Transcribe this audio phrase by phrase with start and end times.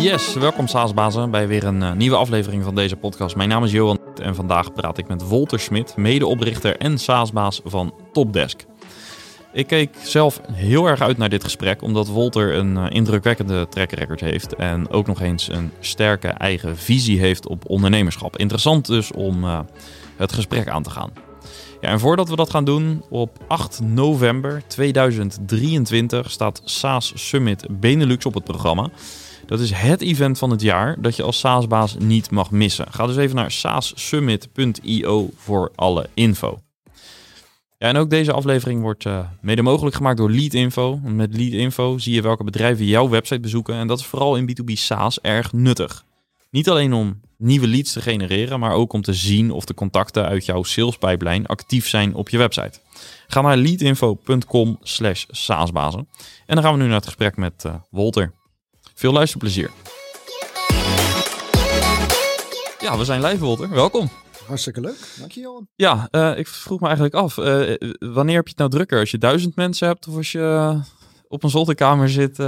[0.00, 3.36] Yes, welkom SaaSbazen bij weer een uh, nieuwe aflevering van deze podcast.
[3.36, 7.94] Mijn naam is Johan en vandaag praat ik met Wolter Smit, medeoprichter en SaaSbaas van
[8.12, 8.64] Topdesk.
[9.52, 13.92] Ik keek zelf heel erg uit naar dit gesprek, omdat Wolter een uh, indrukwekkende track
[13.92, 18.36] record heeft en ook nog eens een sterke eigen visie heeft op ondernemerschap.
[18.36, 19.60] Interessant dus om uh,
[20.16, 21.10] het gesprek aan te gaan.
[21.80, 28.26] Ja, en voordat we dat gaan doen, op 8 november 2023 staat SaaS Summit Benelux
[28.26, 28.90] op het programma.
[29.50, 32.86] Dat is het event van het jaar dat je als SaaS-baas niet mag missen.
[32.90, 36.60] Ga dus even naar saassummit.io voor alle info.
[37.78, 40.96] Ja, en ook deze aflevering wordt uh, mede mogelijk gemaakt door Leadinfo.
[40.96, 43.74] Met Leadinfo zie je welke bedrijven jouw website bezoeken.
[43.74, 46.04] En dat is vooral in B2B SaaS erg nuttig.
[46.50, 50.26] Niet alleen om nieuwe leads te genereren, maar ook om te zien of de contacten
[50.26, 52.80] uit jouw salespipeline actief zijn op je website.
[53.26, 56.08] Ga naar leadinfo.com slash saasbazen.
[56.46, 58.38] En dan gaan we nu naar het gesprek met uh, Wolter.
[59.00, 59.70] Veel luisterplezier.
[62.80, 63.70] Ja, we zijn live, Wolter.
[63.70, 64.08] Welkom.
[64.46, 64.98] Hartstikke leuk.
[65.18, 65.68] Dank je, Johan.
[65.76, 67.36] Ja, uh, ik vroeg me eigenlijk af.
[67.36, 68.98] Uh, wanneer heb je het nou drukker?
[68.98, 70.78] Als je duizend mensen hebt of als je
[71.28, 72.38] op een zolderkamer zit...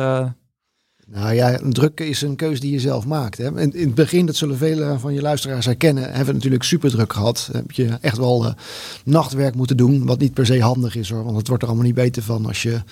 [1.15, 3.39] Nou ja, druk is een keuze die je zelf maakt.
[3.39, 3.61] Hè.
[3.61, 6.91] In, in het begin, dat zullen velen van je luisteraars herkennen, hebben we natuurlijk super
[6.91, 7.49] druk gehad.
[7.53, 8.53] Heb je echt wel uh,
[9.05, 11.25] nachtwerk moeten doen, wat niet per se handig is hoor.
[11.25, 12.83] Want het wordt er allemaal niet beter van als je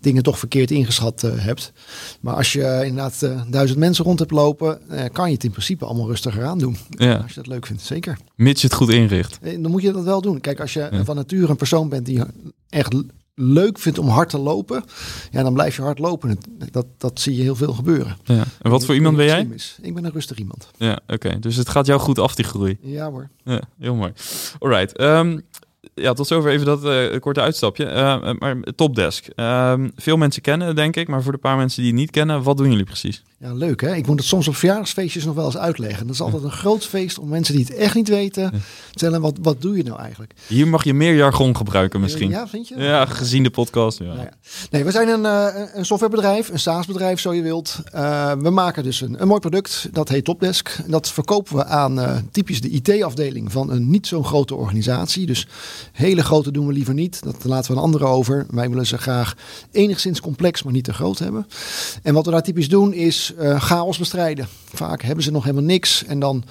[0.00, 1.72] dingen toch verkeerd ingeschat uh, hebt.
[2.20, 4.78] Maar als je inderdaad uh, duizend mensen rond hebt lopen,
[5.12, 6.76] kan je het in principe allemaal rustiger aan doen.
[6.90, 7.14] Ja.
[7.14, 8.18] Als je dat leuk vindt, zeker.
[8.36, 9.38] Mits je het goed inricht.
[9.42, 10.40] Dan moet je dat wel doen.
[10.40, 11.04] Kijk, als je ja.
[11.04, 12.22] van nature een persoon bent die
[12.68, 12.94] echt
[13.40, 14.84] leuk vindt om hard te lopen,
[15.30, 16.38] ja, dan blijf je hard lopen.
[16.70, 18.16] Dat, dat zie je heel veel gebeuren.
[18.24, 18.44] Ja.
[18.62, 19.48] En wat voor iemand ben jij?
[19.82, 20.70] Ik ben een rustig iemand.
[20.76, 21.38] Ja, oké.
[21.38, 22.78] Dus het gaat jou goed af, die groei.
[22.80, 23.28] Ja hoor.
[23.44, 24.12] Ja, heel mooi.
[24.58, 25.00] Alright.
[25.00, 25.42] Um,
[25.94, 27.84] ja, tot zover even dat uh, korte uitstapje.
[27.84, 29.26] Uh, maar Topdesk.
[29.36, 32.42] Uh, veel mensen kennen denk ik, maar voor de paar mensen die het niet kennen,
[32.42, 33.22] wat doen jullie precies?
[33.38, 33.94] Ja, leuk hè.
[33.94, 36.06] Ik moet het soms op verjaardagsfeestjes nog wel eens uitleggen.
[36.06, 39.20] Dat is altijd een groot feest om mensen die het echt niet weten, te vertellen
[39.20, 40.34] wat, wat doe je nou eigenlijk.
[40.46, 42.30] Hier mag je meer jargon gebruiken misschien.
[42.30, 42.74] Ja, vind je?
[42.78, 43.98] Ja, gezien de podcast.
[43.98, 44.04] Ja.
[44.04, 44.32] Nou ja.
[44.70, 45.24] Nee, we zijn een,
[45.78, 47.80] een softwarebedrijf, een SaaS-bedrijf zo je wilt.
[48.38, 50.76] We maken dus een, een mooi product, dat heet Topdesk.
[50.86, 55.26] Dat verkopen we aan typisch de IT-afdeling van een niet zo'n grote organisatie.
[55.26, 55.46] Dus
[55.92, 57.22] hele grote doen we liever niet.
[57.22, 58.46] Dat laten we een andere over.
[58.50, 59.36] Wij willen ze graag
[59.70, 61.46] enigszins complex, maar niet te groot hebben.
[62.02, 64.48] En wat we daar typisch doen is uh, chaos bestrijden.
[64.74, 66.44] Vaak hebben ze nog helemaal niks en dan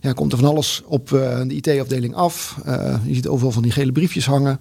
[0.00, 2.56] ja, komt er van alles op uh, de IT-afdeling af.
[2.66, 4.60] Uh, je ziet overal van die gele briefjes hangen.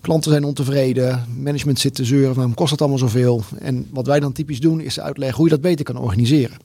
[0.00, 3.42] Klanten zijn ontevreden, management zit te zeuren, waarom kost het allemaal zoveel?
[3.58, 6.56] En wat wij dan typisch doen is uitleggen hoe je dat beter kan organiseren.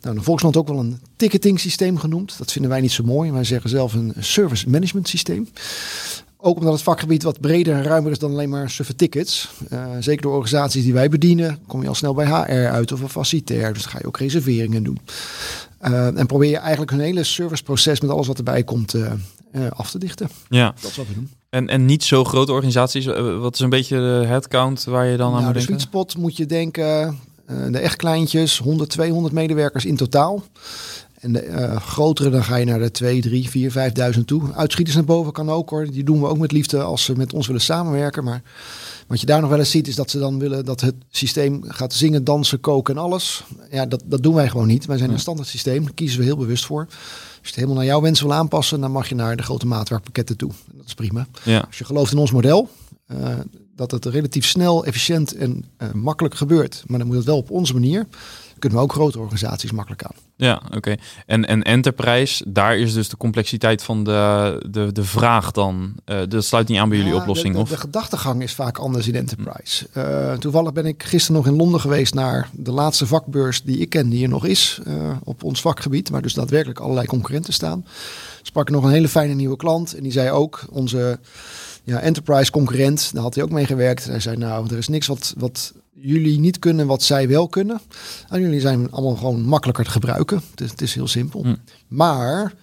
[0.00, 2.38] Nou, de Volksland ook wel een ticketing systeem genoemd.
[2.38, 3.32] Dat vinden wij niet zo mooi.
[3.32, 5.48] Wij zeggen zelf een service management systeem.
[6.40, 9.48] Ook omdat het vakgebied wat breder en ruimer is dan alleen maar suffe tickets.
[9.72, 13.00] Uh, zeker door organisaties die wij bedienen, kom je al snel bij HR uit of
[13.00, 13.72] een facilitair.
[13.72, 14.98] Dus dan ga je ook reserveringen doen.
[15.82, 19.12] Uh, en probeer je eigenlijk hun hele serviceproces met alles wat erbij komt uh,
[19.68, 20.28] af te dichten.
[20.48, 20.74] Ja.
[20.80, 21.30] Dat is wat we doen.
[21.50, 23.06] En, en niet zo grote organisaties.
[23.38, 25.80] Wat is een beetje de headcount waar je dan nou, aan moet de denken?
[25.80, 27.18] sweet spot moet je denken,
[27.70, 30.42] de echt kleintjes, 100, 200 medewerkers in totaal.
[31.20, 34.52] En de uh, grotere, dan ga je naar de 2, 3, 4, 5.000 toe.
[34.54, 35.90] Uitschieters naar boven kan ook hoor.
[35.90, 38.24] Die doen we ook met liefde als ze met ons willen samenwerken.
[38.24, 38.42] Maar
[39.06, 41.62] wat je daar nog wel eens ziet, is dat ze dan willen dat het systeem
[41.66, 43.44] gaat zingen, dansen, koken en alles.
[43.70, 44.86] Ja, dat, dat doen wij gewoon niet.
[44.86, 45.84] Wij zijn een standaard systeem.
[45.84, 46.86] Daar kiezen we heel bewust voor.
[46.88, 49.66] Als je het helemaal naar jouw wensen wil aanpassen, dan mag je naar de grote
[49.66, 50.50] maatwerkpakketten toe.
[50.72, 51.26] Dat is prima.
[51.44, 51.58] Ja.
[51.66, 52.68] Als je gelooft in ons model,
[53.12, 53.28] uh,
[53.78, 56.84] dat het relatief snel, efficiënt en uh, makkelijk gebeurt.
[56.86, 58.06] Maar dan moet het wel op onze manier.
[58.58, 60.16] Kunnen we ook grote organisaties makkelijk aan.
[60.36, 60.76] Ja, oké.
[60.76, 60.98] Okay.
[61.26, 65.92] En, en enterprise, daar is dus de complexiteit van de, de, de vraag dan.
[66.06, 67.68] Uh, dat sluit niet aan bij jullie ja, oplossing, de, de, of?
[67.70, 69.86] De gedachtegang is vaak anders in enterprise.
[69.96, 73.88] Uh, toevallig ben ik gisteren nog in Londen geweest naar de laatste vakbeurs die ik
[73.88, 74.80] ken, die er nog is
[75.24, 76.10] op ons vakgebied.
[76.10, 77.86] Maar dus daadwerkelijk allerlei concurrenten staan.
[78.42, 81.18] Sprak nog een hele fijne nieuwe klant en die zei ook, onze
[81.88, 84.04] ja, enterprise concurrent, daar had hij ook mee gewerkt.
[84.04, 87.80] Hij zei nou, er is niks wat, wat jullie niet kunnen wat zij wel kunnen.
[88.28, 90.42] En jullie zijn allemaal gewoon makkelijker te gebruiken.
[90.50, 91.42] Het is, het is heel simpel.
[91.42, 91.54] Hm.
[91.88, 92.54] Maar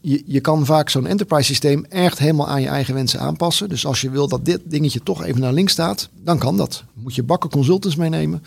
[0.00, 3.68] je, je kan vaak zo'n enterprise systeem echt helemaal aan je eigen wensen aanpassen.
[3.68, 6.84] Dus als je wil dat dit dingetje toch even naar links staat, dan kan dat.
[6.94, 8.42] Moet je bakken consultants meenemen.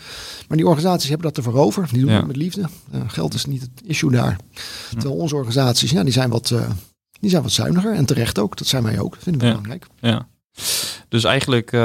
[0.48, 1.88] Maar die organisaties hebben dat ervoor over.
[1.92, 2.16] Die doen Ja.
[2.16, 2.68] het met liefde.
[2.94, 4.38] Uh, geld is niet het issue daar.
[4.90, 6.70] Terwijl onze organisaties, ja, die zijn wat, uh,
[7.20, 7.94] die zijn wat zuiniger.
[7.94, 8.56] En terecht ook.
[8.56, 9.14] Dat zijn wij ook.
[9.14, 9.52] Dat vinden we Ja.
[9.52, 9.86] belangrijk.
[10.00, 10.28] Ja.
[11.08, 11.80] Dus eigenlijk eh,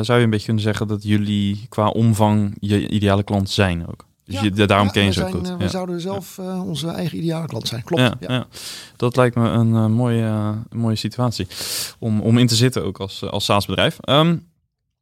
[0.00, 4.06] zou je een beetje kunnen zeggen dat jullie qua omvang je ideale klant zijn ook.
[4.24, 4.42] Dus Ja.
[4.42, 5.48] je, daarom Ja, ken je ze goed.
[5.48, 5.68] eh, we Ja.
[5.68, 7.82] zouden zelf eh, onze eigen ideale klant zijn.
[7.84, 8.10] Klopt.
[8.20, 8.46] Ja,
[8.96, 11.46] dat lijkt me een mooie, mooie situatie
[11.98, 13.98] om, om in te zitten ook als, als SaaS-bedrijf.
[14.00, 14.36] Ehm,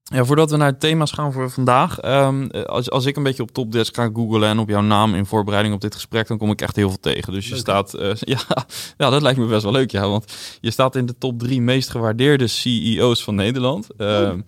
[0.03, 1.99] Ja, voordat we naar het thema's gaan voor vandaag.
[1.99, 5.27] ehm, als, als ik een beetje op Topdesk ga googlen en op jouw naam in
[5.27, 7.33] voorbereiding op dit gesprek, dan kom ik echt heel veel tegen.
[7.33, 8.41] Dus je Leuk, staat, eh, ja,
[8.97, 10.09] ja, dat lijkt me best wel leuk, ja.
[10.09, 13.87] Want je staat in de top drie meest gewaardeerde CEO's van Nederland.
[13.97, 14.41] Ehm,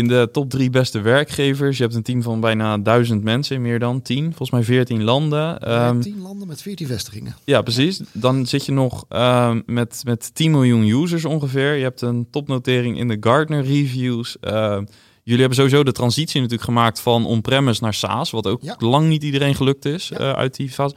[0.00, 1.76] In de top drie beste werkgevers.
[1.76, 5.02] Je hebt een team van bijna duizend mensen in meer dan tien, volgens mij veertien
[5.04, 5.60] landen.
[6.00, 7.36] Tien landen met 14 vestigingen.
[7.44, 8.00] ja, precies.
[8.12, 11.74] Dan zit je nog ehm, met, met 10 miljoen users ongeveer.
[11.74, 14.36] Je hebt een topnotering in de Gartner Reviews.
[14.40, 14.84] Ehm,
[15.22, 18.74] jullie hebben sowieso de transitie natuurlijk gemaakt van on-premise naar SaaS, wat ook Ja.
[18.78, 20.16] lang niet iedereen gelukt is Ja.
[20.18, 20.94] eh, uit die fase.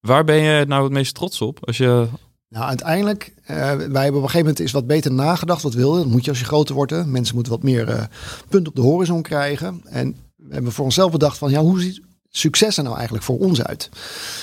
[0.00, 1.66] Waar ben je nou het meest trots op?
[1.66, 2.06] Als je,
[2.52, 5.62] Nou, uiteindelijk, eh, wij hebben op een gegeven moment eens wat beter nagedacht.
[5.62, 6.02] Wat wil je?
[6.02, 7.06] Dat moet je als je groter wordt.
[7.06, 8.02] Mensen moeten wat meer eh
[8.48, 9.80] punt op de horizon krijgen.
[9.84, 12.00] En we hebben voor onszelf bedacht van, ja, hoe ziet
[12.30, 13.88] succes er nou eigenlijk voor ons uit?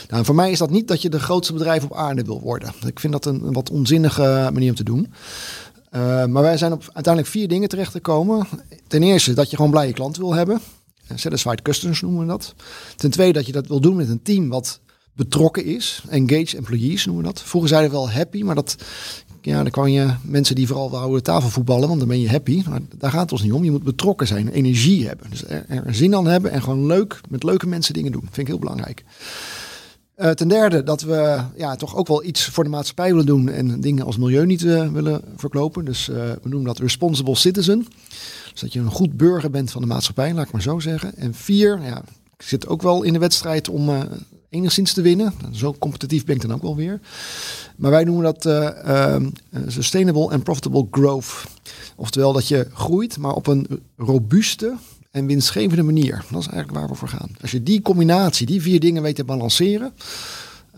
[0.09, 2.73] Nou, voor mij is dat niet dat je de grootste bedrijf op aarde wil worden.
[2.85, 5.13] Ik vind dat een, wat onzinnige manier om te doen.
[5.89, 8.47] Eh, maar wij zijn op uiteindelijk vier dingen terechtgekomen.
[8.88, 10.62] Ten eerste dat je gewoon blije klanten wil hebben.
[11.15, 12.53] Satisfied customers noemen we dat.
[12.95, 14.79] Ten tweede dat je dat wil doen met een team wat
[15.19, 16.04] betrokken is.
[16.10, 17.42] Engaged employees noemen we dat.
[17.42, 18.75] Vroeger zeiden we wel happy, maar dat,
[19.42, 22.63] ja, dan kan je mensen die vooral houden tafelvoetballen, want dan ben je happy.
[22.69, 23.63] Maar daar gaat het ons niet om.
[23.63, 25.30] Je moet betrokken zijn, energie hebben.
[25.30, 28.21] Dus er, er zin aan hebben en gewoon leuk met leuke mensen dingen doen.
[28.21, 29.04] Vind ik heel belangrijk.
[30.16, 33.50] Eh, ten derde dat we ja, toch ook wel iets voor de maatschappij willen doen
[33.50, 35.86] en dingen als milieu niet eh, willen verklopen.
[35.86, 37.88] Dus eh, we noemen dat responsible citizen.
[38.51, 41.15] Dus dat je een goed burger bent van de maatschappij, laat ik maar zo zeggen.
[41.15, 41.98] En vier, ja,
[42.38, 43.89] ik zit ook wel in de wedstrijd om
[44.50, 45.34] enigszins te winnen.
[45.51, 47.00] Zo competitief ben ik dan ook wel weer.
[47.75, 51.44] Maar wij noemen dat eh, ehm, eh, sustainable and profitable growth.
[51.96, 53.68] Oftewel dat je groeit, maar op een
[53.98, 54.75] robuuste
[55.12, 56.25] en winstgevende manier.
[56.30, 57.30] Dat is eigenlijk waar we voor gaan.
[57.42, 59.94] Als je die combinatie, die vier dingen weet te balanceren,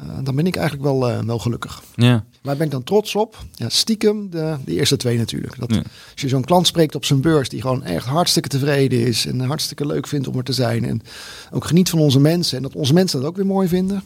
[0.02, 1.82] eh, dan ben ik eigenlijk wel, eh, wel gelukkig.
[1.96, 3.38] ja, Waar ben ik dan trots op?
[3.54, 5.60] Ja, stiekem de, de eerste twee natuurlijk.
[5.60, 5.78] Dat, Ja.
[6.12, 9.40] Als je zo'n klant spreekt op zijn beurs die gewoon echt hartstikke tevreden is en
[9.40, 11.02] hartstikke leuk vindt om er te zijn en
[11.52, 14.04] ook geniet van onze mensen en dat onze mensen dat ook weer mooi vinden.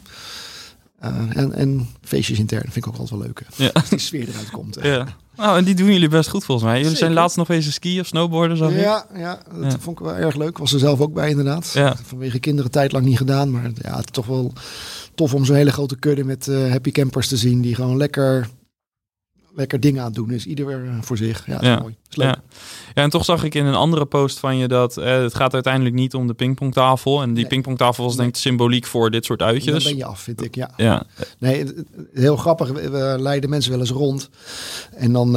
[1.00, 3.42] Eh, en, en feestjes intern vind ik ook altijd wel leuk.
[3.46, 3.64] hè.
[3.64, 3.70] ja.
[3.74, 4.76] Als die sfeer eruit komt.
[4.76, 4.88] hè.
[4.94, 5.08] ja.
[5.38, 6.82] Nou, en die doen jullie best goed volgens mij.
[6.82, 8.80] Jullie zijn laatst nog eens skiën of snowboarden, ik.
[8.80, 9.80] Ja, ja, dat Ja.
[9.80, 10.58] vond ik wel erg leuk.
[10.58, 11.72] Was er zelf ook bij inderdaad.
[11.74, 11.96] Ja.
[12.04, 13.52] Vanwege kinderen tijd lang niet gedaan.
[13.52, 14.54] Maar ja, het is toch wel
[15.16, 17.62] tof om zo'n hele grote kudde met eh, happy campers te zien.
[17.62, 18.48] Die gewoon lekker,
[19.56, 20.46] lekker dingen aan het doen is.
[20.46, 21.46] Ieder eh, voor zich.
[21.46, 21.80] Ja, dat is Ja.
[21.80, 21.96] mooi.
[22.02, 22.28] Dat is leuk.
[22.28, 22.42] Ja.
[22.94, 25.54] ja, en toch zag ik in een andere post van je dat eh, het gaat
[25.54, 27.22] uiteindelijk niet om de pingpongtafel.
[27.22, 27.48] En die Nee.
[27.48, 29.84] pingpongtafel was denk ik symboliek voor dit soort Dan uitjes.
[29.84, 30.56] ben je af, vind ik.
[30.56, 30.70] Ja.
[30.78, 31.04] Ja,
[31.40, 31.66] Nee,
[32.14, 32.70] heel grappig.
[32.72, 34.30] We, leiden mensen wel eens rond.
[34.96, 35.32] En dan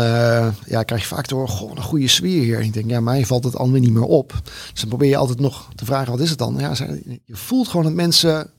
[0.67, 2.59] ja, krijg je vaak te horen, goh, een goede sfeer hier.
[2.59, 4.33] En ik denk, ja, mij valt het alweer niet meer op.
[4.73, 6.57] Dus dan probeer je altijd nog te vragen, wat is het dan?
[6.59, 6.73] Ja,
[7.25, 8.51] je voelt gewoon dat mensen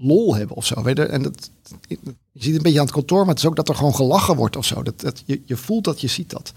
[0.00, 0.88] lol hebben of zo.
[0.88, 1.06] Je?
[1.06, 1.50] En dat,
[1.88, 1.96] je
[2.32, 4.36] ziet het een beetje aan het kantoor, maar het is ook dat er gewoon gelachen
[4.36, 4.82] wordt of zo.
[4.82, 6.52] Dat, dat, je, je voelt dat, je ziet dat.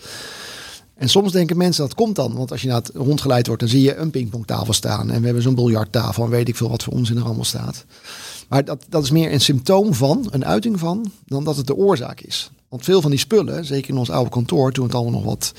[0.95, 2.35] En soms denken mensen dat komt dan.
[2.35, 5.11] Want als je naar het rondgeleid wordt, dan zie je een pingpongtafel staan.
[5.11, 7.85] En we hebben zo'n biljarttafel en weet ik veel wat voor onzin er allemaal staat.
[8.49, 11.75] Maar dat, dat is meer een symptoom van, een uiting van, dan dat het de
[11.75, 12.51] oorzaak is.
[12.69, 15.53] Want veel van die spullen, zeker in ons oude kantoor, toen het allemaal nog wat,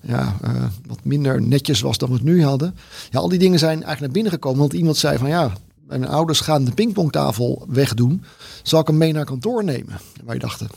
[0.00, 2.74] ja, eh, wat minder netjes was dan we het nu hadden.
[3.10, 4.58] Ja, al die dingen zijn eigenlijk naar binnen gekomen.
[4.58, 5.52] Want iemand zei van ja,
[5.98, 8.24] mijn ouders gaan de pingpongtafel wegdoen.
[8.62, 9.92] Zal ik hem mee naar kantoor nemen?
[10.20, 10.68] En wij dachten,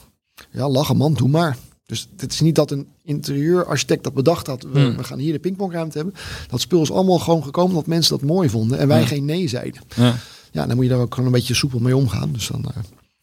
[0.52, 1.58] ja, lachen man, doe maar.
[1.86, 4.64] Dus het is niet dat een interieurarchitect dat bedacht had.
[4.64, 4.98] We, Hmm.
[4.98, 6.16] we gaan hier de pingpongruimte hebben.
[6.50, 8.78] Dat spul is allemaal gewoon gekomen dat mensen dat mooi vonden.
[8.80, 9.06] En wij Ja.
[9.06, 9.82] geen nee zeiden.
[9.96, 10.16] ja.
[10.52, 12.32] Ja, dan moet je daar ook gewoon een beetje soepel mee omgaan.
[12.34, 12.82] Dus dan, eh, ja,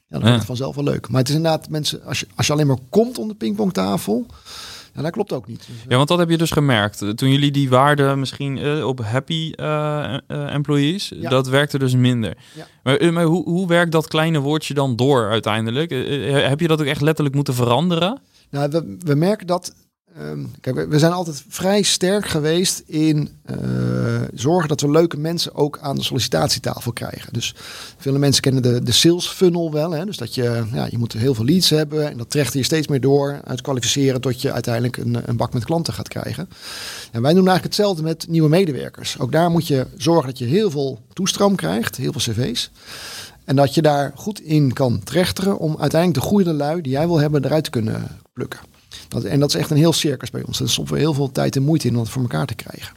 [0.08, 1.08] dan wordt het vanzelf wel leuk.
[1.08, 4.26] Maar het is inderdaad, mensen, als je, als je alleen maar komt om de pingpongtafel,
[4.94, 5.66] ja, dat klopt ook niet.
[5.66, 7.16] Dus, Ja, want dat heb je dus gemerkt.
[7.16, 11.30] Toen jullie die waarde misschien eh, op happy eh, eh, employees, Ja.
[11.30, 12.36] dat werkte dus minder.
[12.54, 12.66] Ja.
[12.82, 15.90] Maar, maar hoe, hoe werkt dat kleine woordje dan door uiteindelijk?
[16.48, 18.20] Heb je dat ook echt letterlijk moeten veranderen?
[18.50, 19.74] Nou, we, we merken dat.
[20.16, 23.56] Ehm, kijk, we, zijn altijd vrij sterk geweest in eh,
[24.34, 27.32] zorgen dat we leuke mensen ook aan de sollicitatietafel krijgen.
[27.32, 27.54] Dus
[27.96, 29.90] veel mensen kennen de, de sales funnel wel.
[29.90, 30.04] Hè?
[30.04, 32.86] Dus dat je, ja, je moet heel veel leads hebben en dat trecht je steeds
[32.86, 33.40] meer door.
[33.44, 36.48] Uitkwalificeren tot je uiteindelijk een, een bak met klanten gaat krijgen.
[37.12, 39.18] En wij doen eigenlijk hetzelfde met nieuwe medewerkers.
[39.18, 42.70] Ook daar moet je zorgen dat je heel veel toestroom krijgt, heel veel cv's.
[43.44, 47.06] En dat je daar goed in kan trechteren om uiteindelijk de goede lui die jij
[47.06, 48.71] wil hebben eruit te kunnen plukken.
[49.24, 50.60] En dat is echt een heel circus bij ons.
[50.60, 52.94] Er stoppen we heel veel tijd en moeite in om dat voor elkaar te krijgen.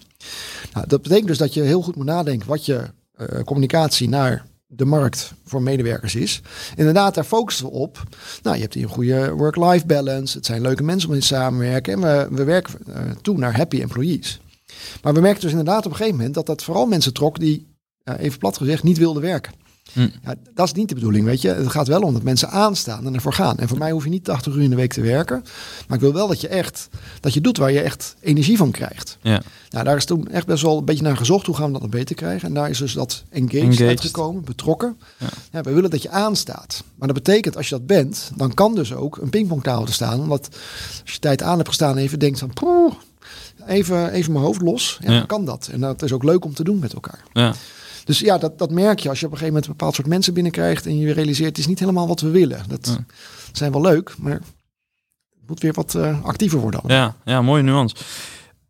[0.74, 2.82] Nou, dat betekent dus dat je heel goed moet nadenken wat je
[3.16, 6.42] eh, communicatie naar de markt voor medewerkers is.
[6.76, 8.04] Inderdaad, daar focussen we op.
[8.44, 10.38] Nou, je hebt hier een goede work-life balance.
[10.38, 11.94] Het zijn leuke mensen om in te samenwerken.
[11.94, 14.40] En we, we werken eh, toe naar happy employees.
[15.02, 17.68] Maar we merken dus inderdaad op een gegeven moment dat dat vooral mensen trok die,
[18.04, 19.54] eh, even plat gezegd, niet wilden werken.
[19.94, 20.08] Hm.
[20.24, 21.48] Ja, dat is niet de bedoeling, weet je.
[21.50, 23.58] Het gaat wel om dat mensen aanstaan en ervoor gaan.
[23.58, 25.44] En voor mij hoef je niet 80 uur in de week te werken.
[25.88, 26.90] Maar ik wil wel dat je echt,
[27.20, 29.18] dat je doet waar je echt energie van krijgt.
[29.22, 29.42] Ja.
[29.70, 31.46] Nou, daar is toen echt best wel een beetje naar gezocht.
[31.46, 32.48] Hoe gaan we dat nog beter krijgen?
[32.48, 33.88] En daar is dus dat engaged, Engaged.
[33.88, 34.98] uitgekomen, betrokken.
[35.18, 35.28] Ja.
[35.52, 35.62] Ja.
[35.62, 36.84] we willen dat je aanstaat.
[36.96, 40.20] Maar dat betekent, als je dat bent, dan kan dus ook een pingpongtafel te staan.
[40.20, 40.50] Omdat
[41.04, 42.54] als je tijd aan hebt gestaan en even denkt van...
[42.54, 42.94] Poeh,
[43.68, 44.98] even, even mijn hoofd los.
[45.02, 45.18] Ja, Ja.
[45.18, 45.70] dan kan dat.
[45.72, 47.24] En dat is ook leuk om te doen met elkaar.
[47.34, 47.54] Ja.
[48.06, 50.08] Dus ja, dat, dat merk je als je op een gegeven moment een bepaald soort
[50.08, 50.86] mensen binnenkrijgt.
[50.86, 52.64] En je realiseert, het is niet helemaal wat we willen.
[52.68, 53.06] Dat Ja.
[53.52, 56.82] zijn wel leuk, maar het moet weer wat eh, actiever worden.
[56.82, 56.98] allemaal.
[56.98, 57.96] Ja, ja, mooie nuance.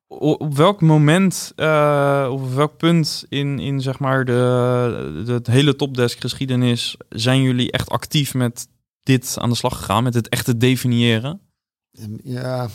[0.07, 5.51] O- Op welk moment, eh, of op welk punt in, in zeg maar de, de,
[5.51, 8.67] hele topdesk geschiedenis zijn jullie echt actief met
[9.03, 11.39] dit aan de slag gegaan, met het echte definiëren?
[12.23, 12.69] Ja.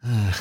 [0.00, 0.36] Eh,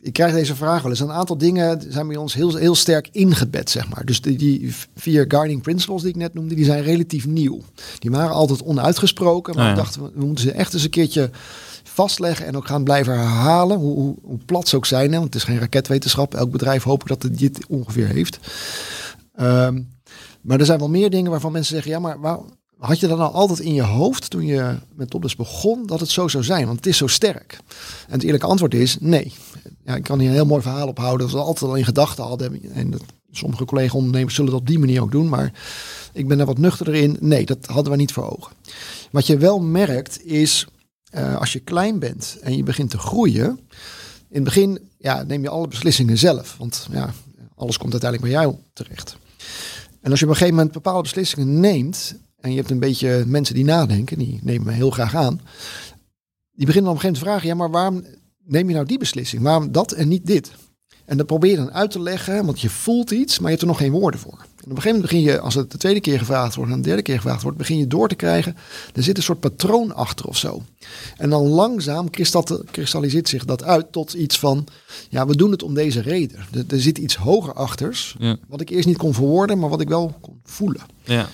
[0.00, 1.00] ik krijg deze vraag wel eens.
[1.00, 4.04] Een aantal dingen zijn bij ons heel, heel sterk ingebed, zeg maar.
[4.04, 7.60] Dus die, die vier guiding principles die ik net noemde, die zijn relatief nieuw.
[7.98, 9.76] Die waren altijd onuitgesproken, maar Ah, ja.
[9.76, 11.30] we dachten, we- we moeten ze echt eens een keertje
[11.82, 15.10] vastleggen en ook gaan blijven herhalen, hoe, hoe, hoe plat ze ook zijn.
[15.12, 15.18] Hè?
[15.18, 16.34] Want het is geen raketwetenschap.
[16.34, 18.38] Elk bedrijf hoop ik dat het dit ongeveer heeft.
[19.34, 19.82] Ehm,
[20.40, 22.38] maar er zijn wel meer dingen waarvan mensen zeggen, ja, maar waar,
[22.78, 26.10] had je dat nou altijd in je hoofd toen je met Topdes begon, dat het
[26.10, 26.66] zo zou zijn?
[26.66, 27.58] Want het is zo sterk.
[28.06, 29.32] En het eerlijke antwoord is nee.
[29.84, 31.26] Ja, ik kan hier een heel mooi verhaal ophouden.
[31.26, 32.72] Dat we altijd al in gedachten hadden.
[32.72, 35.28] En dat, sommige collega-ondernemers zullen dat op die manier ook doen.
[35.28, 35.52] Maar
[36.12, 37.16] ik ben er wat nuchterder in.
[37.20, 38.52] Nee, dat hadden we niet voor ogen.
[39.10, 40.66] Wat je wel merkt is,
[41.10, 43.46] eh, als je klein bent en je begint te groeien.
[44.28, 46.56] In het begin ja, neem je alle beslissingen zelf.
[46.58, 47.12] Want ja,
[47.54, 49.16] alles komt uiteindelijk bij jou terecht.
[50.00, 52.14] En als je op een gegeven moment bepaalde beslissingen neemt.
[52.40, 55.40] En je hebt een beetje mensen die nadenken, die nemen me heel graag aan.
[56.52, 58.04] Die beginnen dan op een gegeven moment te vragen: ja, maar waarom
[58.44, 59.42] neem je nou die beslissing?
[59.42, 60.50] Waarom dat en niet dit?
[61.04, 63.60] En dat probeer je dan uit te leggen, want je voelt iets, maar je hebt
[63.62, 64.32] er nog geen woorden voor.
[64.32, 66.76] En op een gegeven moment begin je, als het de tweede keer gevraagd wordt en
[66.76, 68.56] de derde keer gevraagd wordt, begin je door te krijgen.
[68.94, 70.62] Er zit een soort patroon achter of zo.
[71.16, 74.66] En dan langzaam kristal- kristalliseert zich dat uit tot iets van,
[75.08, 76.38] ja, we doen het om deze reden.
[76.52, 78.36] Er, er zit iets hoger achters, Ja.
[78.48, 80.80] wat ik eerst niet kon verwoorden, maar wat ik wel kon voelen.
[81.04, 81.28] Ja.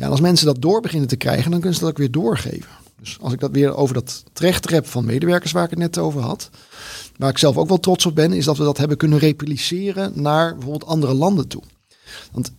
[0.00, 2.10] Ja, en als mensen dat door beginnen te krijgen, dan kunnen ze dat ook weer
[2.10, 2.70] doorgeven.
[3.00, 5.98] Dus als ik dat weer over dat trechter heb van medewerkers waar ik het net
[5.98, 6.50] over had.
[7.16, 10.12] Waar ik zelf ook wel trots op ben, is dat we dat hebben kunnen repliceren
[10.14, 11.62] naar bijvoorbeeld andere landen toe.
[12.32, 12.52] Want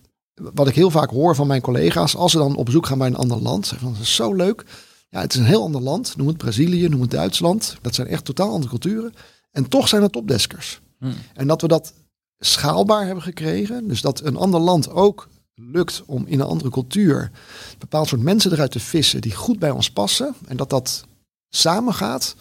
[0.54, 3.08] wat ik heel vaak hoor van mijn collega's, als ze dan op bezoek gaan bij
[3.08, 4.66] een ander land, zeggen van dat is zo leuk.
[5.10, 6.18] Ja, het is een heel ander land.
[6.18, 7.78] Noem het Brazilië, noem het Duitsland.
[7.82, 9.14] Dat zijn echt totaal andere culturen.
[9.52, 10.82] En toch zijn het topdeskers.
[11.00, 11.12] Hm.
[11.34, 11.94] En dat we dat
[12.40, 13.88] schaalbaar hebben gekregen.
[13.88, 15.28] Dus dat een ander land ook
[15.72, 19.60] lukt om in een andere cultuur een bepaald soort mensen eruit te vissen die goed
[19.60, 20.36] bij ons passen.
[20.48, 21.06] En dat dat
[21.50, 22.36] samengaat.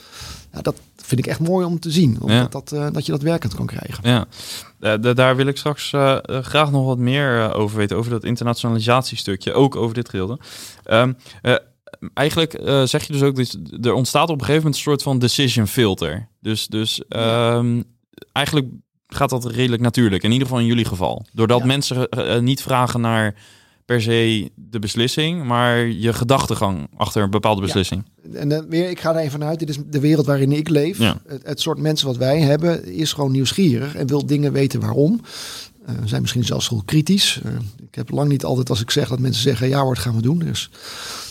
[0.53, 2.17] Ja, dat vind ik echt mooi om te zien.
[2.21, 2.47] Omdat Ja.
[2.49, 4.09] dat, eh, dat je dat werkend kan krijgen.
[4.09, 4.27] Ja,
[4.81, 8.25] Eh, da- daar wil ik straks eh, graag nog wat meer over weten, over dat
[8.25, 10.39] internationalisatiestukje, ook over dit gedeelte.
[10.85, 11.13] Ehm,
[11.43, 11.55] eh,
[12.15, 12.53] eigenlijk
[12.89, 15.67] zeg je dus ook, dat er ontstaat op een gegeven moment een soort van decision
[15.67, 16.29] filter.
[16.41, 17.83] Dus, dus ehm,
[18.33, 18.67] eigenlijk
[19.11, 21.27] gaat dat redelijk natuurlijk, in ieder geval in jullie geval.
[21.33, 21.67] Doordat Ja.
[21.67, 23.35] mensen eh, eh, niet vragen naar
[23.85, 27.67] per se de beslissing, maar je gedachtegang achter een bepaalde Ja.
[27.67, 28.05] beslissing.
[28.35, 30.99] En dan weer, ik ga er even vanuit, dit is de wereld waarin ik leef.
[30.99, 31.21] Ja.
[31.27, 35.21] Het, het soort mensen wat wij hebben is gewoon nieuwsgierig en wil dingen weten waarom.
[35.87, 37.41] Eh, we zijn misschien zelfs heel kritisch.
[37.45, 37.53] Eh,
[37.89, 40.17] ik heb lang niet altijd als ik zeg dat mensen zeggen ja hoor, dat gaan
[40.17, 40.39] we doen.
[40.39, 40.71] Dus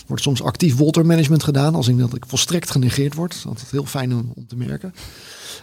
[0.00, 3.30] er wordt soms actief Walter management gedaan als ik dat ik volstrekt genegeerd word.
[3.30, 4.94] Dat is altijd heel fijn om, om te merken.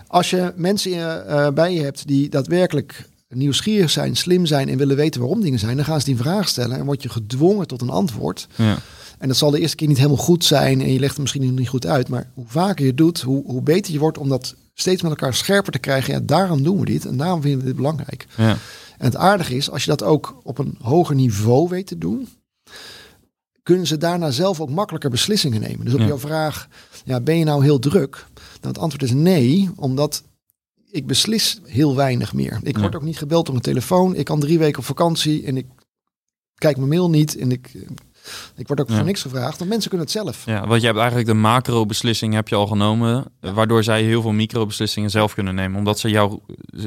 [0.07, 4.77] Als je mensen eh, eh, bij je hebt die daadwerkelijk nieuwsgierig zijn, slim zijn en
[4.77, 7.67] willen weten waarom dingen zijn, dan gaan ze die vraag stellen en word je gedwongen
[7.67, 8.47] tot een antwoord.
[8.55, 8.77] Ja.
[9.19, 11.53] En dat zal de eerste keer niet helemaal goed zijn en je legt het misschien
[11.53, 12.07] niet goed uit.
[12.09, 15.11] Maar hoe vaker je het doet, hoe, hoe beter je wordt om dat steeds met
[15.11, 16.13] elkaar scherper te krijgen.
[16.13, 18.25] Ja, daarom doen we dit en daarom vinden we dit belangrijk.
[18.37, 18.49] Ja.
[18.97, 22.27] En het aardige is, als je dat ook op een hoger niveau weet te doen,
[23.63, 25.85] kunnen ze daarna zelf ook makkelijker beslissingen nemen.
[25.85, 26.05] Dus op Ja.
[26.05, 26.67] jouw vraag,
[27.05, 28.25] ja, ben je nou heel druk?
[28.59, 30.23] Dan het antwoord is nee, omdat
[30.91, 32.59] ik beslis heel weinig meer.
[32.63, 32.81] Ik Ja.
[32.81, 34.15] word ook niet gebeld op mijn telefoon.
[34.15, 35.65] Ik kan drie weken op vakantie en ik
[36.55, 37.37] kijk mijn mail niet.
[37.37, 37.71] En ik,
[38.55, 38.95] ik word ook Ja.
[38.95, 39.57] voor niks gevraagd.
[39.57, 40.45] Want mensen kunnen het zelf.
[40.45, 44.31] Ja, want je hebt eigenlijk de macro-beslissing heb je al genomen, waardoor zij heel veel
[44.31, 46.39] micro-beslissingen zelf kunnen nemen, omdat ze jou,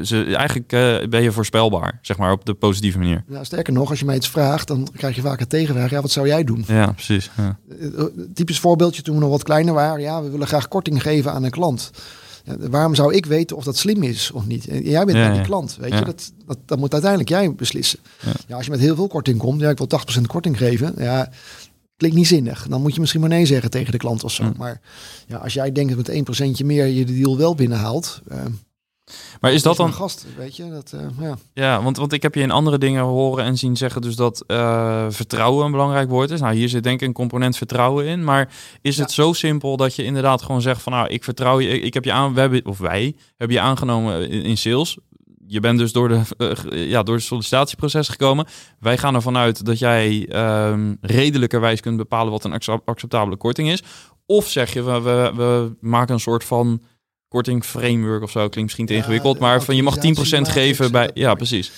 [0.02, 3.24] ze, eigenlijk eh, ben je voorspelbaar, zeg maar, op de positieve manier.
[3.26, 5.90] Nou, sterker nog, als je mij iets vraagt, dan krijg je vaak een tegenvraag.
[5.90, 6.64] Ja, wat zou jij doen?
[6.66, 7.30] Ja, precies.
[7.36, 7.58] Ja.
[7.80, 8.04] Eh, eh,
[8.34, 10.00] typisch voorbeeldje toen we nog wat kleiner waren.
[10.00, 11.90] Ja, we willen graag korting geven aan een klant.
[12.44, 14.66] Waarom zou ik weten of dat slim is of niet?
[14.68, 15.46] En Jij bent Ja, bij die ja.
[15.46, 15.98] klant, weet Ja.
[15.98, 16.04] je.
[16.04, 17.98] Dat, dat, dat moet uiteindelijk jij beslissen.
[18.24, 18.32] Ja.
[18.48, 18.56] Ja.
[18.56, 20.94] als je met heel veel korting komt, ja, ik wil 80% korting geven.
[20.98, 21.30] Ja,
[21.96, 22.66] klinkt niet zinnig.
[22.68, 24.52] Dan moet je misschien maar nee zeggen tegen de klant of zo.
[24.56, 24.80] Maar
[25.26, 28.20] ja, als jij denkt dat met 1% meer je de deal wel binnenhaalt.
[28.28, 28.38] eh,
[29.40, 29.94] Maar is dat een dan...
[29.94, 30.70] gast, weet je?
[30.70, 31.36] Dat, eh, ja.
[31.54, 34.44] Ja, want, want ik heb je in andere dingen horen en zien zeggen dus dat
[34.46, 36.40] eh, vertrouwen een belangrijk woord is.
[36.40, 38.24] Nou, hier zit denk ik een component vertrouwen in.
[38.24, 38.52] Maar
[38.82, 41.94] is het zo simpel dat je inderdaad gewoon zegt van nou, ik vertrouw je, ik,
[41.94, 44.98] heb je aan, we hebben, of wij hebben je aangenomen in, in sales.
[45.46, 48.46] Je bent dus door, de, eh, ja, door het sollicitatieproces gekomen.
[48.78, 53.70] Wij gaan ervan uit dat jij ehm, redelijkerwijs kunt bepalen wat een accept- acceptabele korting
[53.70, 53.82] is.
[54.26, 56.82] Of zeg je, we, we, we maken een soort van
[57.30, 58.38] korting framework of zo.
[58.38, 61.10] Klinkt misschien te ingewikkeld, maar van je mag 10% autorisatiematrix, geven bij...
[61.14, 61.72] Ja, precies.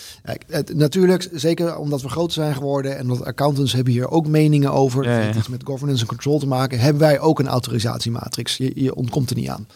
[0.46, 4.72] Het, natuurlijk, zeker omdat we groot zijn geworden en dat accountants hebben hier ook meningen
[4.72, 5.04] over.
[5.04, 5.34] Ja, ja.
[5.34, 6.78] iets met governance en control te maken.
[6.78, 8.56] Hebben wij ook een autorisatiematrix.
[8.56, 9.66] Je, je ontkomt er niet aan.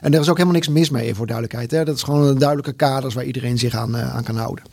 [0.00, 1.70] En er is ook helemaal niks mis mee, voor duidelijkheid.
[1.70, 1.84] Hè.
[1.84, 4.64] Dat is gewoon een duidelijke kaders waar iedereen zich aan, eh, aan kan houden.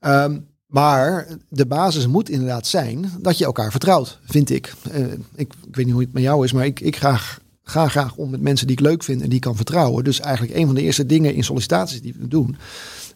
[0.00, 4.74] Ehm, maar de basis moet inderdaad zijn dat je elkaar vertrouwt, vind ik.
[4.90, 5.02] Eh,
[5.34, 5.52] ik.
[5.66, 8.30] Ik weet niet hoe het met jou is, maar ik, ik graag, ga graag om
[8.30, 10.04] met mensen die ik leuk vind en die ik kan vertrouwen.
[10.04, 12.56] Dus eigenlijk een van de eerste dingen in sollicitaties die we doen,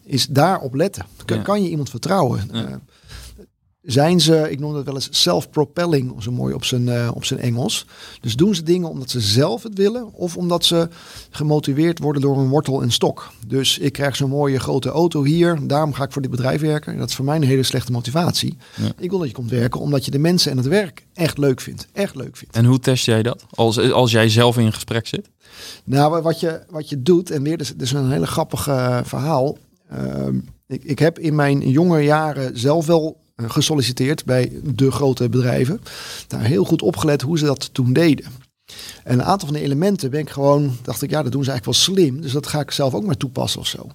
[0.03, 1.05] is daarop letten.
[1.25, 1.43] Kan, Ja.
[1.43, 2.49] kan je iemand vertrouwen?
[2.53, 2.79] Ja.
[3.91, 7.39] Zijn ze, ik noem dat wel eens self-propelling, zo mooi op zijn, eh, op zijn
[7.39, 7.85] Engels.
[8.21, 10.89] Dus doen ze dingen omdat ze zelf het willen of omdat ze
[11.29, 13.31] gemotiveerd worden door een wortel en stok.
[13.47, 16.97] Dus ik krijg zo'n mooie grote auto hier, daarom ga ik voor dit bedrijf werken.
[16.97, 18.57] Dat is voor mij een hele slechte motivatie.
[18.75, 18.91] Ja.
[18.97, 21.61] Ik wil dat je komt werken omdat je de mensen en het werk echt leuk
[21.61, 21.87] vindt.
[21.93, 22.55] Echt leuk vindt.
[22.55, 23.45] En hoe test jij dat?
[23.49, 25.29] Als, als jij zelf in gesprek zit?
[25.83, 29.57] Nou, wat je, wat je doet, en weer, dus, dus een hele grappig eh, verhaal.
[29.89, 33.17] Ehm, ik, ik heb in mijn jonge jaren zelf wel
[33.47, 35.81] gesolliciteerd bij de grote bedrijven.
[36.27, 38.25] Daar heel goed opgelet hoe ze dat toen deden.
[39.03, 41.49] En een aantal van de elementen ben ik gewoon, dacht ik, ja, dat doen ze
[41.51, 42.21] eigenlijk wel slim.
[42.21, 43.87] Dus dat ga ik zelf ook maar toepassen of zo.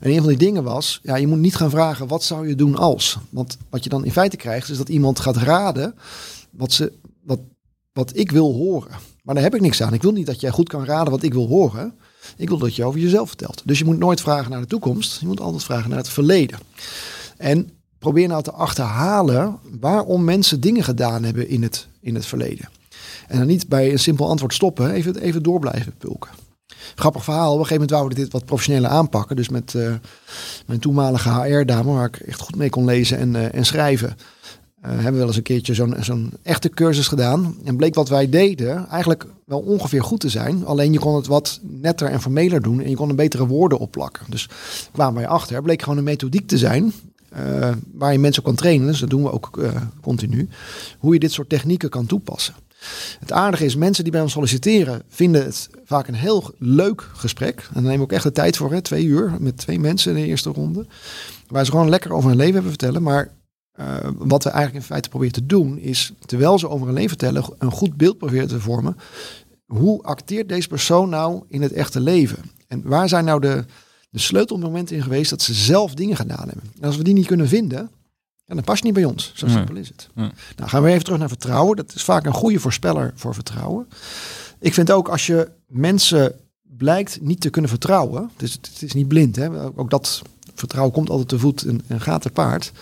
[0.00, 2.54] En een van die dingen was, ja, je moet niet gaan vragen, wat zou je
[2.54, 3.18] doen als?
[3.30, 5.94] Want wat je dan in feite krijgt, is dat iemand gaat raden
[6.50, 6.92] wat, ze,
[7.24, 7.40] wat,
[7.92, 8.96] wat ik wil horen.
[9.22, 9.94] Maar daar heb ik niks aan.
[9.94, 11.94] Ik wil niet dat jij goed kan raden wat ik wil horen.
[12.36, 13.62] Ik wil dat je over jezelf vertelt.
[13.64, 15.20] Dus je moet nooit vragen naar de toekomst.
[15.20, 16.58] Je moet altijd vragen naar het verleden.
[17.36, 22.68] En probeer nou te achterhalen waarom mensen dingen gedaan hebben in het, in het verleden.
[23.28, 26.30] En dan niet bij een simpel antwoord stoppen, even, even door blijven pulken.
[26.94, 27.52] Grappig verhaal.
[27.52, 29.36] Op een gegeven moment wouden we dit wat professioneler aanpakken.
[29.36, 29.94] Dus met eh,
[30.66, 34.16] mijn toenmalige HR-dame, waar ik echt goed mee kon lezen en, eh, en schrijven.
[34.80, 37.56] eh, hebben we wel eens een keertje zo'n zo'n echte cursus gedaan.
[37.64, 40.66] En bleek wat wij deden eigenlijk wel ongeveer goed te zijn.
[40.66, 42.80] Alleen je kon het wat netter en formeler doen.
[42.80, 44.24] En je kon er betere woorden opplakken.
[44.28, 44.48] Dus
[44.92, 45.62] kwamen wij achter.
[45.62, 46.92] Bleek gewoon een methodiek te zijn.
[47.36, 48.86] Eh, waar je mensen kan trainen.
[48.86, 50.48] Dus dat doen we ook eh, continu.
[50.98, 52.54] Hoe je dit soort technieken kan toepassen.
[53.20, 57.60] Het aardige is, mensen die bij ons solliciteren vinden het vaak een heel leuk gesprek.
[57.60, 58.80] En daar nemen we ook echt de tijd voor, hè?
[58.80, 60.86] twee uur met twee mensen in de eerste ronde.
[61.48, 63.02] Waar ze gewoon lekker over hun leven hebben vertellen.
[63.02, 63.28] Maar
[63.72, 67.08] eh, wat we eigenlijk in feite proberen te doen, is terwijl ze over hun leven
[67.08, 68.96] vertellen, een goed beeld proberen te vormen.
[69.66, 72.38] Hoe acteert deze persoon nou in het echte leven?
[72.68, 73.64] En waar zijn nou de,
[74.08, 76.70] de sleutelmomenten in geweest dat ze zelf dingen gedaan hebben?
[76.80, 77.90] En als we die niet kunnen vinden,
[78.44, 79.32] ja, dan pas je niet bij ons.
[79.34, 80.08] Zo simpel is het.
[80.14, 81.76] Nou, gaan we even terug naar vertrouwen.
[81.76, 83.88] Dat is vaak een goede voorspeller voor vertrouwen.
[84.58, 89.08] Ik vind ook als je mensen blijkt niet te kunnen vertrouwen, dus het, is niet
[89.08, 89.64] blind, hè?
[89.76, 90.22] ook dat
[90.54, 92.72] vertrouwen komt altijd te voet en, en gaat te paard.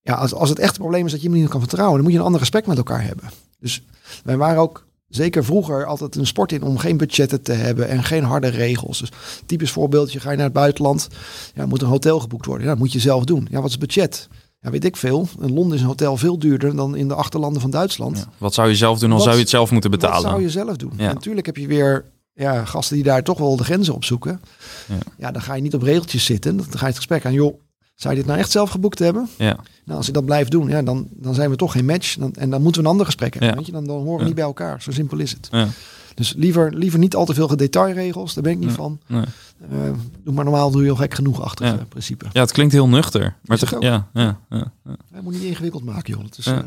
[0.00, 2.04] Ja, als, als het echt een probleem is dat je iemand niet kan vertrouwen, dan
[2.04, 3.30] moet je een ander respect met elkaar hebben.
[3.58, 3.82] Dus
[4.24, 8.02] wij waren ook zeker vroeger altijd een sport in om geen budgetten te hebben en
[8.04, 8.98] geen harde regels.
[8.98, 9.10] Dus
[9.46, 11.08] typisch voorbeeldje, ga je naar het buitenland,
[11.54, 12.64] ja, moet een hotel geboekt worden.
[12.64, 13.46] Ja, dat moet je zelf doen.
[13.50, 14.28] Ja, wat is het budget?
[14.60, 15.28] Ja, weet ik veel.
[15.40, 18.16] In Londen is een hotel veel duurder dan in de achterlanden van Duitsland.
[18.18, 18.24] Ja.
[18.38, 19.08] Wat zou je zelf doen?
[19.08, 20.30] Dan Wat- zou je het zelf moeten Wat betalen.
[20.30, 20.92] zou je zelf doen?
[20.96, 21.12] Ja.
[21.12, 24.40] Natuurlijk heb je weer ja, gasten die daar toch wel de grenzen op zoeken.
[24.88, 24.94] Ja.
[25.18, 25.30] Ja.
[25.30, 26.56] dan ga je niet op regeltjes zitten.
[26.56, 27.60] Dan ga je het gesprek aan, joh,
[28.00, 29.28] zou je dit nou echt zelf geboekt hebben?
[29.38, 29.56] Ja.
[29.84, 32.16] Nou, als je dat blijft doen, ja, dan, dan zijn we toch geen match.
[32.16, 33.50] Dan, en dan moeten we een ander gesprek hebben.
[33.50, 33.56] Ja.
[33.56, 33.72] Weet je?
[33.72, 34.24] Dan, dan horen we Ja.
[34.26, 34.82] niet bij elkaar.
[34.82, 35.48] Zo simpel is het.
[35.50, 35.66] Ja.
[36.14, 38.34] Dus liever, liever niet al te veel detailregels.
[38.34, 39.00] Daar ben ik niet van.
[39.06, 39.24] Nee.
[39.70, 39.78] Eh,
[40.24, 41.72] doe maar normaal, doe je al gek genoeg achter Ja.
[41.78, 42.26] het principe.
[42.32, 43.36] ja, het klinkt heel nuchter.
[43.44, 44.96] Maar te- ja, ja, ja, ja.
[45.14, 46.24] Je moet niet ingewikkeld maken, joh.
[46.24, 46.64] Het is, Ja.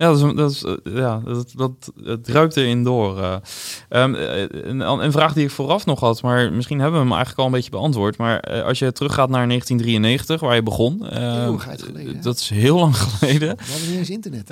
[0.00, 3.40] Ja, dat, is, dat, is, eh, ja dat, dat, het ruikt erin door.
[3.88, 7.14] Ehm, eh, een, een vraag die ik vooraf nog had, maar misschien hebben we hem
[7.14, 8.16] eigenlijk al een beetje beantwoord.
[8.16, 11.08] Maar als je teruggaat naar 1993, waar je begon.
[11.08, 12.20] eh, geleden, hè?
[12.20, 13.56] Dat is heel lang geleden.
[13.56, 14.48] we hadden niet eens internet.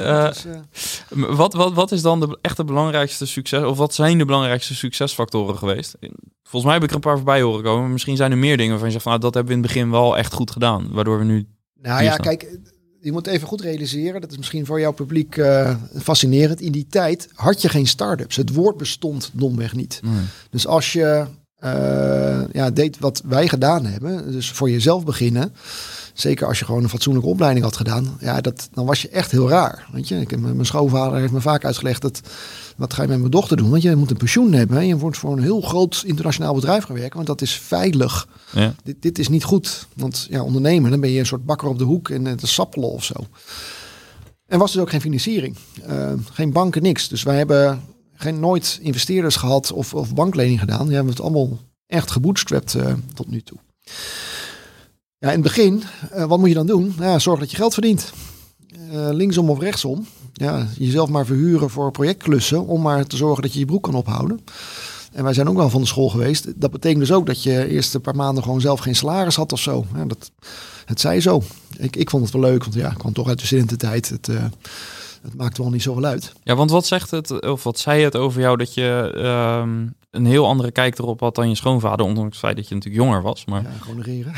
[1.37, 5.57] Wat, wat, wat is dan de echte belangrijkste succes, of wat zijn de belangrijkste succesfactoren
[5.57, 5.97] geweest?
[6.43, 7.93] Volgens mij heb ik er een paar voorbij horen komen.
[7.93, 9.75] Misschien zijn er meer dingen waarvan je zegt van, nou, dat hebben we in het
[9.75, 10.89] begin wel echt goed gedaan.
[10.91, 11.49] Waardoor we nu...
[11.83, 12.25] Nou ja, staan.
[12.25, 12.59] kijk,
[13.01, 16.61] je moet even goed realiseren, dat is misschien voor jouw publiek eh, fascinerend.
[16.61, 18.37] In die tijd had je geen start-ups.
[18.37, 20.01] Het woord bestond domweg niet.
[20.51, 21.27] Dus als je
[21.59, 25.53] eh, ja, deed wat wij gedaan hebben, dus voor jezelf beginnen,
[26.20, 28.16] Zeker als je gewoon een fatsoenlijke opleiding had gedaan.
[28.20, 29.88] Ja, dat, dan was je echt heel raar.
[29.92, 30.20] Weet je?
[30.20, 32.20] Ik, heb- mijn schoonvader heeft me vaak uitgelegd dat...
[32.76, 33.70] Wat ga je met mijn dochter doen?
[33.70, 34.76] Want je moet een pensioen hebben.
[34.76, 34.83] Hè?
[34.83, 37.14] Je wordt voor een heel groot internationaal bedrijf gaan werken.
[37.14, 38.28] Want dat is veilig.
[38.52, 38.74] Ja.
[38.85, 39.87] Dit, dit is niet goed.
[39.94, 42.90] Want ja, ondernemen, dan ben je een soort bakker op de hoek en het sappelen
[42.90, 43.14] of zo.
[44.46, 45.57] En was dus ook geen financiering.
[45.87, 47.09] Eh, geen banken, niks.
[47.09, 47.81] Dus wij hebben
[48.14, 50.87] geen, nooit investeerders gehad of, of banklening gedaan.
[50.87, 53.59] Die hebben het allemaal echt gebootstrapped eh, tot nu toe.
[55.20, 56.94] Ja, in het begin, eh, wat moet je dan doen?
[56.96, 58.12] Nou, ja, zorg dat je geld verdient.
[58.90, 60.07] Eh, linksom of rechtsom.
[60.33, 63.94] Ja, jezelf maar verhuren voor projectklussen om maar te zorgen dat je je broek kan
[63.94, 64.40] ophouden.
[65.12, 66.61] En wij zijn ook wel van de school geweest.
[66.61, 69.52] Dat betekent dus ook dat je eerst een paar maanden gewoon zelf geen salaris had
[69.52, 69.85] of zo.
[69.94, 70.31] Ja, dat,
[70.85, 71.42] het zij zo.
[71.78, 74.09] Ik, ik vond het wel leuk, want ja, ik kwam toch uit de studententijd.
[74.09, 74.44] Het, eh
[75.22, 76.33] het maakte wel niet zoveel uit.
[76.42, 80.26] ja, want wat zegt het, of wat zei het over jou dat je ehm, een
[80.26, 83.22] heel andere kijk erop had dan je schoonvader, ondanks het feit dat je natuurlijk jonger
[83.22, 83.44] was.
[83.44, 84.33] Maar, Ja, gewoon negeren.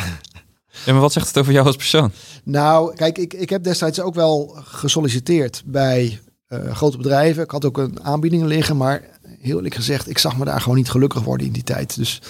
[0.84, 2.12] Ja, maar wat zegt het over jou als persoon?
[2.44, 7.42] Nou, kijk, ik, ik heb destijds ook wel gesolliciteerd bij eh, grote bedrijven.
[7.42, 9.02] Ik had ook een aanbiedingen liggen, maar
[9.40, 11.96] heel eerlijk gezegd, ik zag me daar gewoon niet gelukkig worden in die tijd.
[11.96, 12.22] Dus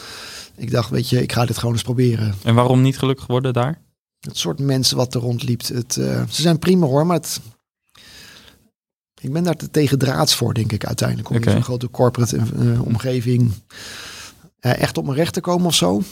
[0.56, 2.34] ik dacht, weet je, ik ga dit gewoon eens proberen.
[2.42, 3.80] En waarom niet gelukkig worden daar?
[4.20, 5.66] Het soort mensen wat er rondliep.
[5.66, 7.40] Het, eh, ze zijn prima hoor, maar het,
[9.20, 11.30] ik ben daar te tegendraads voor, denk ik uiteindelijk.
[11.30, 13.52] Om in zo'n grote corporate eh, omgeving
[14.60, 16.02] echt op mijn recht te komen of zo.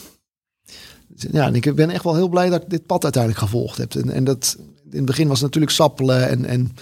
[1.33, 3.95] Ja, en ik ben echt wel heel blij dat ik dit pad uiteindelijk gevolgd heb.
[3.95, 4.57] En, en dat
[4.91, 6.73] in het begin was het natuurlijk sappelen en, en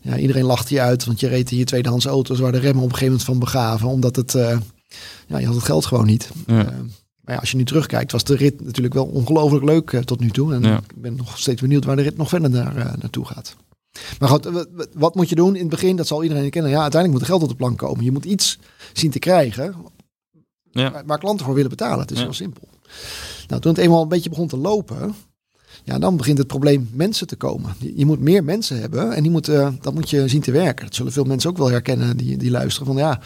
[0.00, 2.82] ja, iedereen lachte je uit, want je reed in je tweedehands auto's waar de remmen
[2.84, 4.58] op een gegeven moment van begaven, omdat het, eh,
[5.26, 6.30] ja, je had het geld gewoon niet.
[6.46, 6.58] Ja.
[6.58, 6.66] Eh,
[7.20, 10.20] maar ja, als je nu terugkijkt, was de rit natuurlijk wel ongelooflijk leuk eh, tot
[10.20, 10.54] nu toe.
[10.54, 10.76] En Ja.
[10.76, 13.56] ik ben nog steeds benieuwd waar de rit nog verder naar, naartoe gaat.
[14.18, 14.48] Maar goed,
[14.94, 15.96] wat, moet je doen in het begin?
[15.96, 16.70] Dat zal iedereen kennen.
[16.70, 18.04] Ja, uiteindelijk moet er geld op de plank komen.
[18.04, 18.58] Je moet iets
[18.92, 19.74] zien te krijgen
[20.70, 21.02] Ja.
[21.06, 21.98] waar, klanten voor willen betalen.
[22.00, 22.68] Het is heel simpel.
[23.52, 25.14] Nou, toen het eenmaal een beetje begon te lopen,
[25.84, 27.74] ja, dan begint het probleem mensen te komen.
[27.78, 30.84] Je, je moet meer mensen hebben en die moeten, dat moet je zien te werken.
[30.84, 32.86] Dat zullen veel mensen ook wel herkennen die, die luisteren.
[32.86, 33.20] Van ja,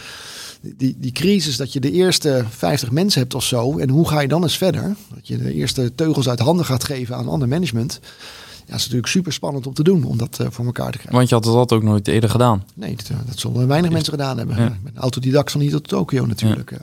[0.61, 3.79] die, die crisis dat je de eerste 50 mensen hebt of zo.
[3.79, 4.97] En hoe ga je dan eens verder?
[5.15, 8.01] Dat je de eerste teugels uit handen gaat geven aan ander management.
[8.67, 11.17] Ja, is natuurlijk super spannend om te doen, om dat eh, voor elkaar te krijgen.
[11.17, 12.65] Want je had dat ook nooit eerder gedaan.
[12.75, 14.57] Nee, dat, eh, dat zullen weinig mensen gedaan hebben.
[14.57, 14.67] Ja.
[14.67, 16.71] Ik ben autodidact van hier tot Tokio natuurlijk.
[16.71, 16.79] Ja.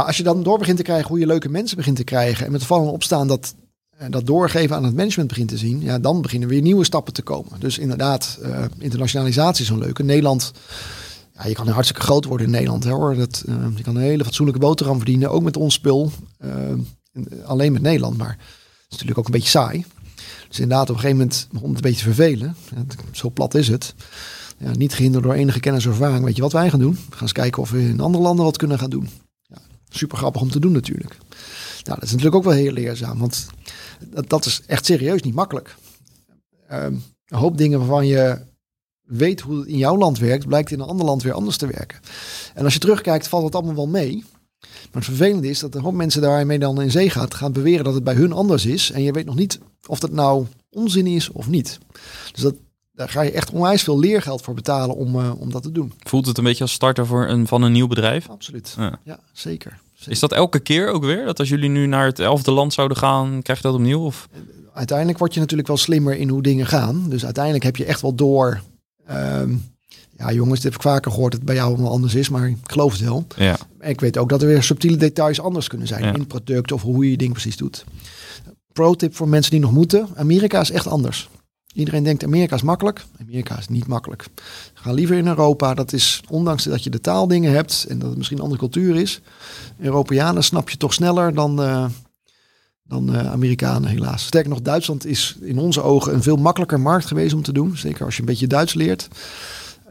[0.00, 2.46] Als je dan door begint te krijgen hoe je leuke mensen begint te krijgen...
[2.46, 3.54] en met vallen en opstaan dat,
[3.90, 5.80] eh, dat doorgeven aan het management begint te zien...
[5.80, 7.60] Ja, dan beginnen weer nieuwe stappen te komen.
[7.60, 10.02] Dus inderdaad, eh, internationalisatie is zo'n leuke.
[10.02, 10.52] Nederland,
[11.34, 12.84] ja, je kan hartstikke groot worden in Nederland.
[12.84, 13.16] Hè, hoor.
[13.16, 16.12] Dat, eh, je kan een hele fatsoenlijke boterham verdienen, ook met ons spul.
[17.44, 19.84] Alleen met Nederland, maar is natuurlijk ook een beetje saai.
[20.48, 22.56] Dus inderdaad, op een gegeven moment begon het een beetje te vervelen.
[23.10, 23.94] Zo plat is het.
[24.58, 26.24] Ja, niet gehinderd door enige kennis of ervaring.
[26.24, 26.92] Weet je wat wij gaan doen?
[26.92, 29.08] We gaan eens kijken of we in andere landen wat kunnen gaan doen.
[29.92, 31.16] Super grappig om te doen natuurlijk.
[31.82, 33.18] Nou, dat is natuurlijk ook wel heel leerzaam.
[33.18, 33.46] Want
[34.10, 35.76] dat, dat is echt serieus niet makkelijk.
[36.68, 36.94] Ehm,
[37.26, 38.38] een hoop dingen waarvan je
[39.02, 41.66] weet hoe het in jouw land werkt, blijkt in een ander land weer anders te
[41.66, 42.00] werken.
[42.54, 44.24] En als je terugkijkt, valt het allemaal wel mee.
[44.60, 47.84] Maar het vervelende is dat een hoop mensen daarmee dan in zee gaat, gaan beweren
[47.84, 48.90] dat het bij hun anders is.
[48.90, 51.78] En je weet nog niet of dat nou onzin is of niet.
[52.32, 52.54] Dus dat,
[53.02, 55.92] daar ga je echt onwijs veel leergeld voor betalen om, eh, om dat te doen.
[55.98, 58.28] Voelt het een beetje als starter voor een, van een nieuw bedrijf?
[58.28, 58.74] Absoluut.
[58.78, 58.98] Ja.
[59.04, 59.78] Ja, zeker.
[59.94, 60.12] zeker.
[60.12, 61.24] Is dat elke keer ook weer?
[61.24, 64.00] Dat als jullie nu naar het elfde land zouden gaan, krijg je dat opnieuw?
[64.04, 64.28] Of?
[64.74, 67.06] Uiteindelijk word je natuurlijk wel slimmer in hoe dingen gaan.
[67.08, 68.60] Dus uiteindelijk heb je echt wel door.
[69.06, 69.54] ehm,
[70.18, 72.48] ja, jongens, dit heb ik vaker gehoord dat het bij jou allemaal anders is, maar
[72.48, 73.26] ik geloof het wel.
[73.36, 73.56] Ja.
[73.78, 76.12] En ik weet ook dat er weer subtiele details anders kunnen zijn Ja.
[76.12, 77.84] in het product of hoe je je ding precies doet.
[78.72, 81.28] Pro tip voor mensen die nog moeten: Amerika is echt anders.
[81.72, 83.04] Iedereen denkt Amerika is makkelijk.
[83.20, 84.26] Amerika is niet makkelijk.
[84.74, 85.74] Ga liever in Europa.
[85.74, 88.96] Dat is, ondanks dat je de taaldingen hebt en dat het misschien een andere cultuur
[88.96, 89.20] is.
[89.78, 91.86] Europeanen snap je toch sneller dan, eh,
[92.82, 94.24] dan eh, Amerikanen helaas.
[94.24, 97.76] Sterker nog, Duitsland is in onze ogen een veel makkelijker markt geweest om te doen.
[97.76, 99.08] Zeker als je een beetje Duits leert.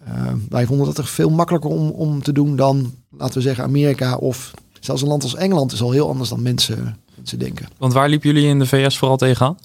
[0.05, 3.63] Eh, wij vonden dat er veel makkelijker om, om te doen dan, laten we zeggen,
[3.63, 7.67] Amerika of zelfs een land als Engeland is al heel anders dan mensen, mensen denken.
[7.77, 9.57] Want waar liepen jullie in de VS vooral tegenaan?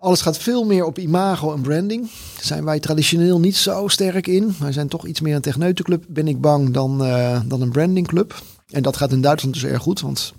[0.00, 2.00] Alles gaat veel meer op imago en branding.
[2.34, 4.54] Daar zijn wij traditioneel niet zo sterk in.
[4.58, 8.42] Wij zijn toch iets meer een techneutenclub, ben ik bang, dan, eh, dan een brandingclub.
[8.70, 10.32] En dat gaat in Duitsland dus erg goed, want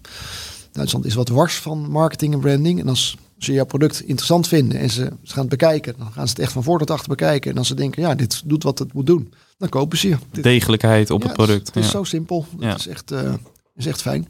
[0.72, 2.80] Duitsland is wat wars van marketing en branding.
[2.80, 6.28] En als ze jouw product interessant vinden en ze, ze gaan het bekijken, dan gaan
[6.28, 7.52] ze het echt van voor tot achter bekijken.
[7.52, 10.18] En als ze denken, ja, dit doet wat het moet doen, dan kopen ze je.
[10.42, 11.68] Degelijkheid op Ja, het product.
[11.68, 11.92] Het is ja.
[11.92, 12.46] zo simpel.
[12.52, 12.76] Het Ja.
[12.76, 13.34] is, echt, eh,
[13.76, 14.28] is echt fijn.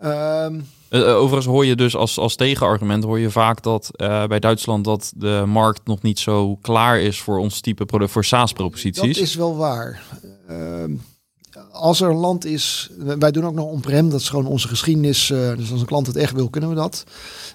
[0.00, 4.38] Ehm, Eh, overigens hoor je dus als, als tegenargument hoor je vaak dat eh, bij
[4.38, 8.30] Duitsland dat de markt nog niet zo klaar is voor ons type product, voor dat
[8.30, 9.18] SaaS-proposities.
[9.18, 10.02] is wel waar.
[11.72, 15.30] Als er een land is, wij doen ook nog on-prem, dat is gewoon onze geschiedenis.
[15.30, 17.04] Uh, dus als een klant het echt wil, kunnen we dat.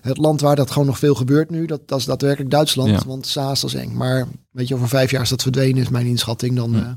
[0.01, 3.03] Het land waar dat gewoon nog veel gebeurt nu, dat, dat is daadwerkelijk Duitsland.
[3.03, 3.93] Want SaaS dat is eng.
[3.93, 6.55] Maar weet je, over vijf jaar is dat verdwenen, is mijn inschatting.
[6.55, 6.87] Dan uh,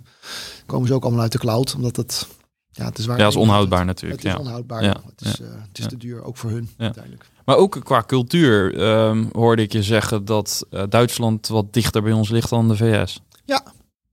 [0.67, 1.75] komen ze ook allemaal uit de cloud.
[1.75, 2.27] Omdat het,
[2.77, 3.19] ja, het is waar.
[3.19, 4.23] Ja, is onhoudbaar natuurlijk.
[4.23, 4.45] Het is ja.
[4.45, 4.83] onhoudbaar.
[4.83, 4.97] Ja.
[5.07, 7.25] Het is, uh, het is te duur, ook voor hun uiteindelijk.
[7.45, 12.29] Maar ook qua cultuur um, hoorde ik je zeggen dat Duitsland wat dichter bij ons
[12.29, 13.21] ligt dan de VS.
[13.45, 13.63] Ja,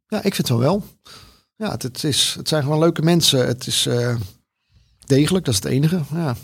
[0.08, 0.84] ja ik vind het wel.
[1.56, 3.47] Ja, het, het, is, het zijn gewoon leuke mensen.
[3.47, 4.15] Het is uh,
[5.06, 6.02] degelijk, dat is het enige.
[6.13, 6.36] Ja.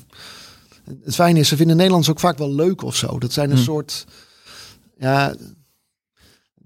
[1.03, 3.19] Het fijne is, ze vinden Nederlands ook vaak wel leuk of zo.
[3.19, 3.63] Dat zijn een hm.
[3.63, 4.05] soort...
[4.97, 5.35] Ja,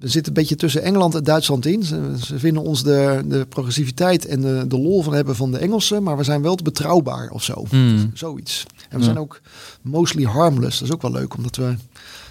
[0.04, 1.84] we zitten een beetje tussen Engeland en Duitsland in.
[1.84, 5.58] Ze, ze vinden ons de, de progressiviteit en de, de lol van hebben van de
[5.58, 7.66] Engelsen, maar we zijn wel te betrouwbaar of zo.
[7.72, 8.12] Mm.
[8.14, 8.66] Zoiets.
[8.90, 9.42] En we zijn ook
[9.82, 10.80] mostly harmless.
[10.80, 11.76] Dat is ook wel leuk, omdat we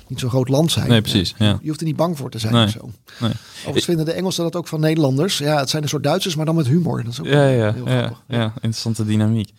[0.07, 0.89] niet zo'n groot land zijn.
[0.89, 1.35] Nee, precies.
[1.39, 1.59] Ja.
[1.63, 2.65] Je hoeft er niet bang voor te zijn nee.
[2.65, 2.91] of zo.
[3.21, 3.33] Nee.
[3.59, 5.39] Overigens vinden de Engelsen dat ook van Nederlanders.
[5.39, 7.03] Ja, het zijn een soort Duitsers, maar dan met humor.
[7.05, 9.51] Dat is ook ja, ja, heel ja, ja, interessante dynamiek.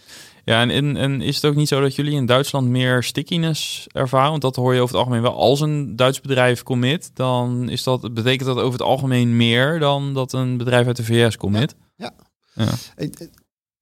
[0.46, 3.88] Ja, en, en, en, is het ook niet zo dat jullie in Duitsland meer stickiness
[3.92, 4.30] ervaren?
[4.30, 5.36] Want dat hoor je over het algemeen wel.
[5.36, 10.14] Als een Duits bedrijf commit, dan is dat, betekent dat over het algemeen meer dan
[10.14, 11.76] dat een bedrijf uit de VS commit?
[11.96, 12.12] Ja.
[12.54, 12.70] ja.
[12.96, 13.30] Ik,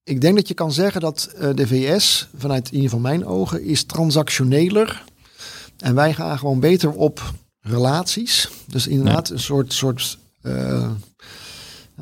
[0.04, 3.26] ik, denk dat je kan zeggen dat uh, de VS, vanuit in ieder geval mijn
[3.26, 5.04] ogen, is transactioneler
[5.78, 8.50] en wij gaan gewoon beter op relaties.
[8.68, 10.92] Dus inderdaad een soort, soort uh,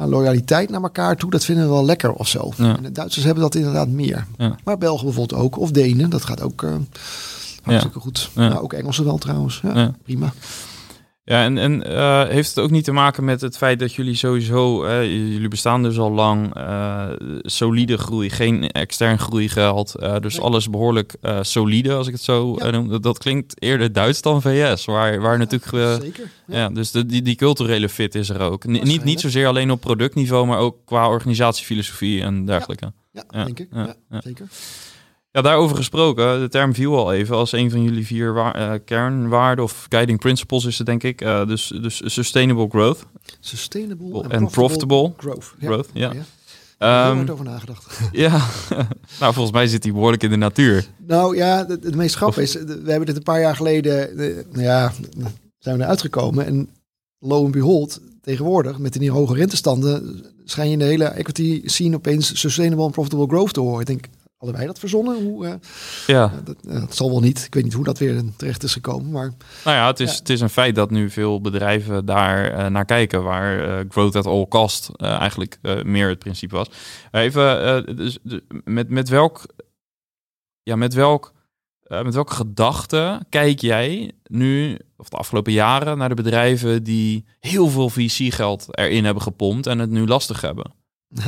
[0.08, 1.30] loyaliteit naar elkaar toe.
[1.30, 2.52] Dat vinden we wel lekker of zo.
[2.58, 4.26] En de Duitsers hebben dat inderdaad meer.
[4.64, 5.58] Maar Belgen bijvoorbeeld ook.
[5.58, 6.76] Of Denen, dat gaat ook uh,
[7.64, 8.30] hartstikke goed.
[8.36, 9.62] Nou, ook Engelsen wel trouwens.
[9.64, 10.34] Ja, prima.
[11.30, 14.16] Ja, en, en uh, heeft het ook niet te maken met het feit dat jullie
[14.16, 17.10] sowieso, uh, jullie bestaan dus al lang, uh,
[17.42, 19.96] solide groei, geen extern groei gehad.
[20.22, 20.46] dus nee.
[20.46, 22.70] alles behoorlijk solide, als ik het zo ja.
[22.70, 22.90] noem.
[22.90, 26.02] Dat, dat, klinkt eerder Duits dan VS, waar, waar ja, natuurlijk...
[26.04, 26.32] zeker.
[26.48, 26.70] Ja.
[26.70, 28.68] dus de, die, die culturele fit is er ook.
[28.68, 32.94] N niet, niet zozeer alleen op productniveau, maar ook qua organisatiefilosofie en dergelijke.
[33.12, 33.68] Ja, denk ik.
[33.72, 34.48] Ja, zeker.
[35.32, 39.64] Ja, daarover gesproken, de term viel al even als een van jullie vier uh, kernwaarden
[39.64, 41.22] of guiding principles is het denk ik.
[41.22, 43.06] Uh, dus, dus sustainable growth.
[43.40, 45.54] Sustainable en profitable, growth.
[45.60, 46.12] growth ja.
[46.14, 46.24] ja.
[46.78, 48.00] Daar um, over nagedacht.
[48.12, 48.46] Ja,
[49.20, 50.88] nou volgens mij zit die behoorlijk in de natuur.
[51.08, 54.64] Nou ja, het, meest grappige is, we hebben dit een paar jaar geleden, de, nou
[54.64, 54.94] ja,
[55.58, 56.70] zijn we eruit gekomen en
[57.20, 61.62] lo and behold, tegenwoordig met de nieuwe hoge rentestanden, schijn je in de hele equity
[61.66, 63.80] scene opeens sustainable en profitable growth te horen.
[63.80, 64.06] Ik denk,
[64.40, 65.24] Hadden wij dat verzonnen?
[65.24, 65.54] Hoe, uh,
[66.08, 66.34] ja.
[66.44, 67.46] dat, uh, dat, zal wel niet.
[67.46, 69.12] Ik weet niet hoe dat weer terecht is gekomen.
[69.12, 72.86] Maar, nou ja, het is, Het is een feit dat nu veel bedrijven daar naar
[72.86, 73.24] kijken.
[73.24, 76.70] Waar growth at all cost eigenlijk meer het principe was.
[77.12, 78.18] Even, dus,
[78.64, 79.46] met, met welk...
[80.64, 81.34] Ja, met welk...
[81.88, 87.68] met welke gedachte kijk jij nu, of de afgelopen jaren, naar de bedrijven die heel
[87.68, 90.74] veel VC-geld erin hebben gepompt en het nu lastig hebben?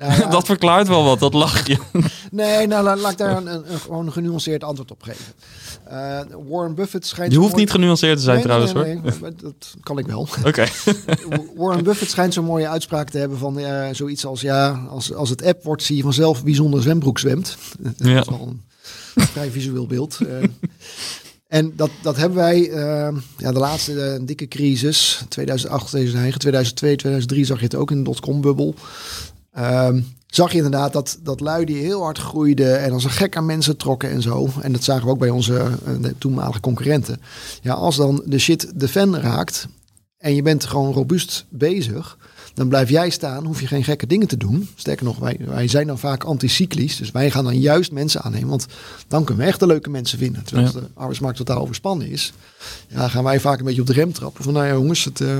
[0.00, 1.78] Nou dat verklaart wel wat, dat lachje.
[2.30, 5.24] nee, nou laat ik daar een, een, gewoon een genuanceerd antwoord op geven.
[5.92, 7.32] Uh, Warren Buffett schijnt...
[7.32, 9.30] Je hoeft niet genuanceerd te zijn nee, trouwens nee, nee, hoor.
[9.36, 10.20] dat kan ik wel.
[10.46, 10.66] Oké.
[11.56, 14.40] Warren Buffett schijnt zo'n mooie uitspraak te hebben van uh, zoiets als...
[14.40, 17.56] Ja, als, als het app wordt, zie je vanzelf wie zonder zwembroek zwemt.
[17.78, 18.20] Dat ja.
[18.20, 18.48] is wel
[19.14, 20.18] een vrij visueel beeld.
[20.22, 20.28] Uh,
[21.48, 26.96] en dat, dat hebben wij, uh, ja, de laatste uh, dikke crisis, 2008, 2009, 2002,
[26.96, 28.74] 2003 zag je het ook in de dotcom-bubbel.
[29.58, 33.36] Um, zag je inderdaad dat, dat lui die heel hard groeiden en als een gek
[33.36, 34.48] aan mensen trokken en zo.
[34.60, 37.20] En dat zagen we ook bij onze uh, toenmalige concurrenten.
[37.62, 39.68] Ja, als dan de shit de fan raakt
[40.16, 42.18] en je bent gewoon robuust bezig,
[42.54, 44.68] dan blijf jij staan, hoef je geen gekke dingen te doen.
[44.74, 48.48] Sterker nog, wij, wij zijn dan vaak anticyclisch, dus wij gaan dan juist mensen aannemen,
[48.48, 48.66] want
[49.08, 50.44] dan kunnen we echt de leuke mensen vinden.
[50.44, 50.72] Terwijl ja.
[50.72, 52.32] de arbeidsmarkt totaal overspannen is,
[52.88, 54.44] ja, gaan wij vaak een beetje op de rem trappen.
[54.44, 55.36] Van nou ja jongens, het, uh,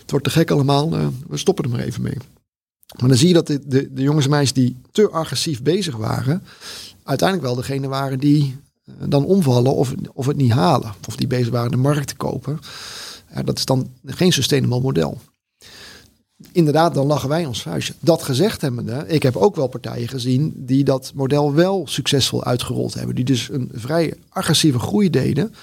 [0.00, 2.16] het wordt te gek allemaal, uh, we stoppen er maar even mee.
[3.00, 5.96] Maar dan zie je dat de, de, de jongens en meisjes die te agressief bezig
[5.96, 6.42] waren,
[7.02, 10.92] uiteindelijk wel degene waren die uh, dan omvallen of, of het niet halen.
[11.08, 12.58] Of die bezig waren de markt te kopen.
[13.34, 15.20] Ja, dat is dan geen sustainable model.
[16.52, 17.94] Inderdaad, dan lachen wij ons vuistje.
[18.00, 22.94] Dat gezegd hebbende, ik heb ook wel partijen gezien die dat model wel succesvol uitgerold
[22.94, 23.14] hebben.
[23.14, 25.54] Die dus een vrij agressieve groei deden.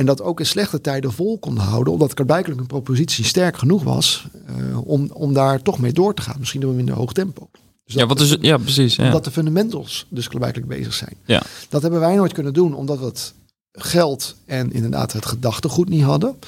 [0.00, 3.82] En dat ook in slechte tijden vol konden houden, omdat blijkbaar een propositie sterk genoeg
[3.82, 4.26] was
[4.58, 6.36] uh, om, om daar toch mee door te gaan.
[6.38, 7.48] Misschien wel minder hoog tempo.
[7.84, 8.96] Dus ja, wat is, ja, precies.
[8.96, 9.04] Ja.
[9.04, 11.16] Omdat de fundamentals dus blijkbaar bezig zijn.
[11.24, 11.42] Ja.
[11.68, 13.34] Dat hebben wij nooit kunnen doen, omdat we het
[13.72, 16.38] geld en inderdaad het gedachtegoed niet hadden.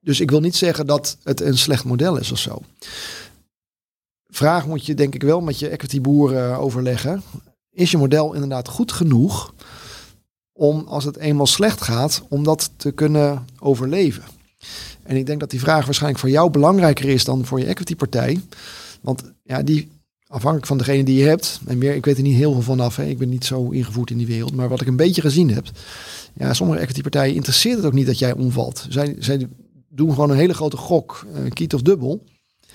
[0.00, 2.62] Dus ik wil niet zeggen dat het een slecht model is of zo.
[4.26, 7.22] Vraag moet je denk ik wel met je equity boeren overleggen.
[7.70, 9.52] Is je model inderdaad goed genoeg
[10.60, 14.22] om als het eenmaal slecht gaat, om dat te kunnen overleven.
[15.02, 17.96] En ik denk dat die vraag waarschijnlijk voor jou belangrijker is dan voor je equity
[17.96, 18.40] partij.
[19.00, 19.88] Want ja, die
[20.26, 21.60] afhankelijk van degene die je hebt.
[21.66, 22.96] En meer, ik weet er niet heel veel vanaf.
[22.96, 23.04] Hè.
[23.04, 24.54] Ik ben niet zo ingevoerd in die wereld.
[24.54, 25.70] Maar wat ik een beetje gezien heb.
[26.34, 28.86] Ja, sommige equity-partijen interesseert het ook niet dat jij omvalt.
[29.18, 29.48] Zij,
[29.88, 32.24] doen gewoon een hele grote gok, uh, kiet of dubbel.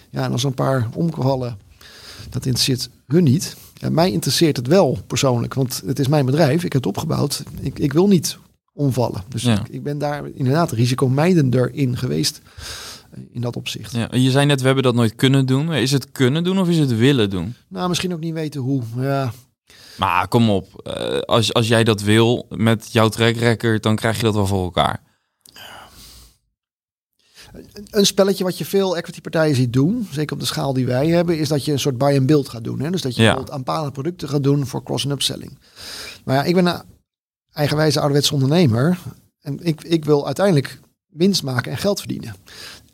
[0.10, 1.58] Ja, en als een paar omgevallen,
[2.30, 3.56] dat interesseert hun niet.
[3.78, 6.56] Ja, mij interesseert het wel persoonlijk, want het is mijn bedrijf.
[6.64, 7.44] Ik heb het opgebouwd.
[7.60, 8.38] Ik, ik wil niet
[8.74, 9.24] omvallen.
[9.30, 9.60] Dus Ja.
[9.60, 12.42] ik, ik ben daar inderdaad risicomijdender in geweest.
[13.12, 13.92] eh, In dat opzicht.
[13.92, 15.74] Ja, je zei net, we hebben dat nooit kunnen doen.
[15.74, 17.54] Is het kunnen doen of is het willen doen?
[17.70, 18.82] Nou, misschien ook niet weten hoe.
[18.98, 19.32] Ja,
[19.98, 24.18] Maar kom op, eh, als, als jij dat wil met jouw track record, dan krijg
[24.18, 25.04] je dat wel voor elkaar.
[27.89, 31.08] Een spelletje wat je veel equity partijen ziet doen, zeker op de schaal die wij
[31.08, 32.80] hebben, is dat je een soort buy and build gaat doen.
[32.80, 32.89] Hè?
[32.91, 33.28] Dus dat je Ja.
[33.28, 35.58] bijvoorbeeld aanpalende producten gaat doen voor cross- en upselling.
[36.24, 36.82] Maar ja, ik ben een
[37.54, 39.00] eigenwijze ouderwetse ondernemer
[39.41, 42.36] en ik, ik wil uiteindelijk winst maken en geld verdienen.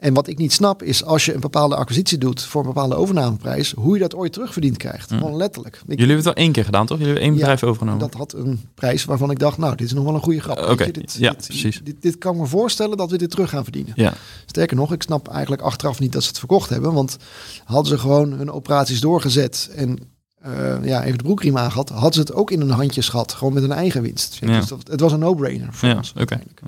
[0.01, 2.95] En wat ik niet snap is als je een bepaalde acquisitie doet voor een bepaalde
[2.95, 5.09] overnameprijs, hoe je dat ooit terugverdiend krijgt.
[5.09, 5.17] Hm.
[5.17, 5.75] Gewoon letterlijk.
[5.75, 6.97] Ik, Jullie hebben het wel één keer gedaan, toch?
[6.97, 7.99] Jullie hebben één Ja, bedrijf overgenomen.
[7.99, 10.57] dat had een prijs waarvan ik dacht, nou, dit is nog wel een goede grap.
[10.57, 11.81] Weet oké, ja, dit, precies.
[11.83, 13.93] Dit, dit kan me voorstellen dat we dit terug gaan verdienen.
[13.95, 14.13] Ja,
[14.45, 16.93] Sterker nog, ik snap eigenlijk achteraf niet dat ze het verkocht hebben.
[16.93, 17.17] Want
[17.65, 19.99] hadden ze gewoon hun operaties doorgezet en
[20.41, 23.33] eh, ja, even de broekriem aangehad, hadden ze het ook in hun handjes gehad.
[23.33, 24.37] Gewoon met een eigen winst.
[24.39, 24.59] Ja.
[24.59, 26.09] Dus dat, het was een no-brainer voor ja ons.
[26.09, 26.19] oké.
[26.19, 26.61] uiteindelijk.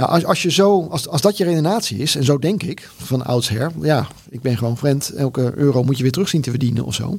[0.00, 2.90] Ja, als, als je zo, als, als dat je redenatie is, en zo denk ik
[2.96, 6.50] van oudsher, ja, ik ben gewoon vriend, elke euro moet je weer terug zien te
[6.50, 7.18] verdienen of zo.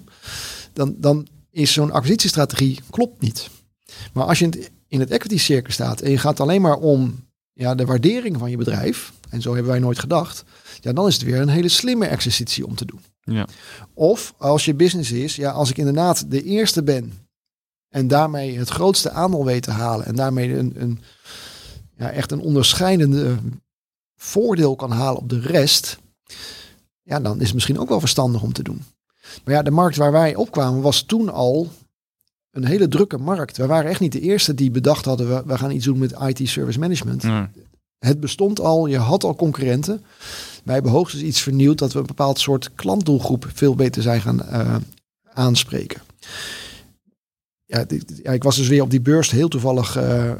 [0.73, 3.49] Dan, dan is zo'n acquisitiestrategie klopt niet.
[4.13, 6.77] Maar als je in het, in het equity cirkel staat en je gaat alleen maar
[6.77, 10.43] om ja, de waardering van je bedrijf, en zo hebben wij nooit gedacht,
[10.79, 13.01] ja, dan is het weer een hele slimme exercitie om te doen.
[13.23, 13.47] Ja.
[13.93, 17.13] Of als je business is, ja, als ik inderdaad de eerste ben
[17.89, 20.99] en daarmee het grootste aandeel weet te halen en daarmee een, een
[22.01, 23.37] ja, echt een onderscheidende
[24.15, 25.99] voordeel kan halen op de rest,
[27.01, 28.83] ja, dan is het misschien ook wel verstandig om te doen.
[29.43, 31.67] Maar ja, de markt waar wij opkwamen was toen al
[32.51, 33.57] een hele drukke markt.
[33.57, 36.15] We waren echt niet de eerste die bedacht hadden, we, we gaan iets doen met
[36.27, 37.21] IT service management.
[37.21, 37.51] Ja.
[37.99, 40.03] Het bestond al, je had al concurrenten.
[40.63, 44.43] Wij hebben hoogstens iets vernieuwd dat we een bepaald soort klantdoelgroep veel beter zijn gaan
[44.43, 44.75] eh,
[45.33, 46.01] aanspreken.
[48.23, 50.37] Ja, ik was dus weer op die beurs heel toevallig eh, eh,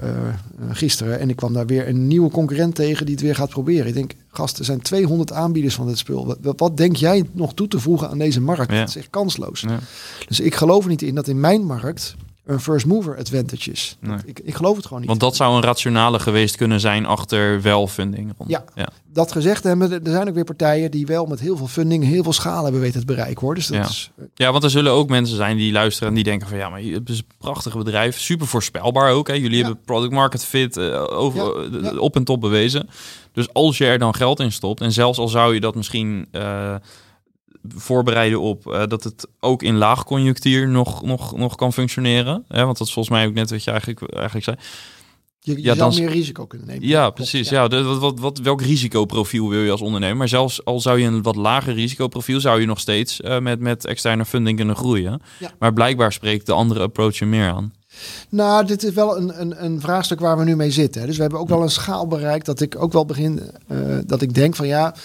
[0.69, 3.87] gisteren en ik kwam daar weer een nieuwe concurrent tegen die het weer gaat proberen.
[3.87, 6.25] Ik denk, gast, er zijn 200 aanbieders van dit spul.
[6.25, 8.71] Wat, wat, wat denk jij nog toe te voegen aan deze markt?
[8.71, 8.79] Ja.
[8.79, 9.61] Dat is echt kansloos.
[9.61, 9.79] Ja.
[10.27, 13.97] Dus ik geloof er niet in dat in mijn markt een first mover advantage is.
[13.99, 14.17] Nee.
[14.25, 15.09] Ik, ik geloof het gewoon niet.
[15.09, 18.33] Want dat zou een rationale geweest kunnen zijn achter wel funding.
[18.37, 18.49] Rond.
[18.49, 18.63] Ja.
[18.75, 18.89] ja.
[19.13, 22.23] dat gezegd hebben, er zijn ook weer partijen die wel met heel veel funding, heel
[22.23, 23.55] veel schaal hebben weten te bereiken hoor.
[23.55, 23.83] Dus dat Ja.
[23.83, 26.57] is, eh, Ja, want er zullen ook mensen zijn die luisteren en die denken van
[26.57, 29.27] ja, maar het is een prachtig bedrijf, super voorspelbaar ook.
[29.27, 29.33] Hè.
[29.33, 29.63] Jullie Ja.
[29.65, 32.89] hebben product market fit eh, over, Ja, eh, op en top bewezen.
[33.33, 36.27] Dus als je er dan geld in stopt en zelfs al zou je dat misschien
[37.67, 42.43] voorbereiden op eh, dat het ook in laagconjunctuur nog, nog, nog kan functioneren.
[42.47, 44.57] Hè, want dat is volgens mij ook net wat je eigenlijk, eigenlijk zei.
[45.39, 46.87] je, je Ja, zou dan- meer risico kunnen nemen.
[46.87, 47.49] Ja, Klopt, precies.
[47.49, 47.67] Ja.
[47.67, 50.17] de- wat, wat, wat, welk risicoprofiel wil je als ondernemer?
[50.17, 53.59] Maar zelfs al zou je een wat lager risicoprofiel, zou je nog steeds eh, met,
[53.59, 55.21] met externe funding kunnen groeien.
[55.39, 55.51] Ja.
[55.59, 57.73] Maar blijkbaar spreekt de andere approach je meer aan.
[58.29, 61.01] Nou, dit is wel een, een, een vraagstuk waar we nu mee zitten.
[61.01, 61.07] hè.
[61.07, 64.21] Dus we hebben ook wel een schaal bereikt dat ik ook wel begin, eh, dat
[64.21, 64.95] ik denk van ja,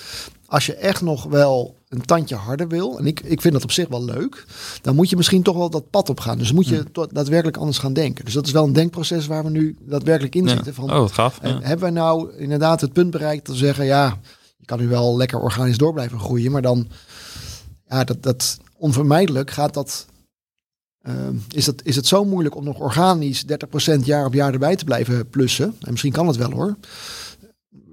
[0.47, 3.71] als je echt nog wel een tandje harder wil, en ik, ik vind dat op
[3.73, 4.45] zich wel leuk,
[4.83, 6.39] dan moet je misschien toch wel dat pad op gaan.
[6.39, 8.25] Dus moet je to- daadwerkelijk anders gaan denken.
[8.25, 10.75] Dus dat is wel een denkproces waar we nu daadwerkelijk in zitten.
[10.75, 11.39] Van, Oh, wat gaaf.
[11.41, 11.61] En Ja.
[11.61, 14.19] hebben wij nou inderdaad het punt bereikt te zeggen, ja,
[14.57, 16.89] je kan nu wel lekker organisch door blijven groeien, maar dan,
[17.89, 20.07] ja, dat, dat onvermijdelijk gaat dat,
[21.03, 24.77] ehm, is, dat, is het zo moeilijk om nog organisch 30% jaar op jaar erbij
[24.77, 25.65] te blijven plussen.
[25.81, 26.77] En misschien kan het wel hoor.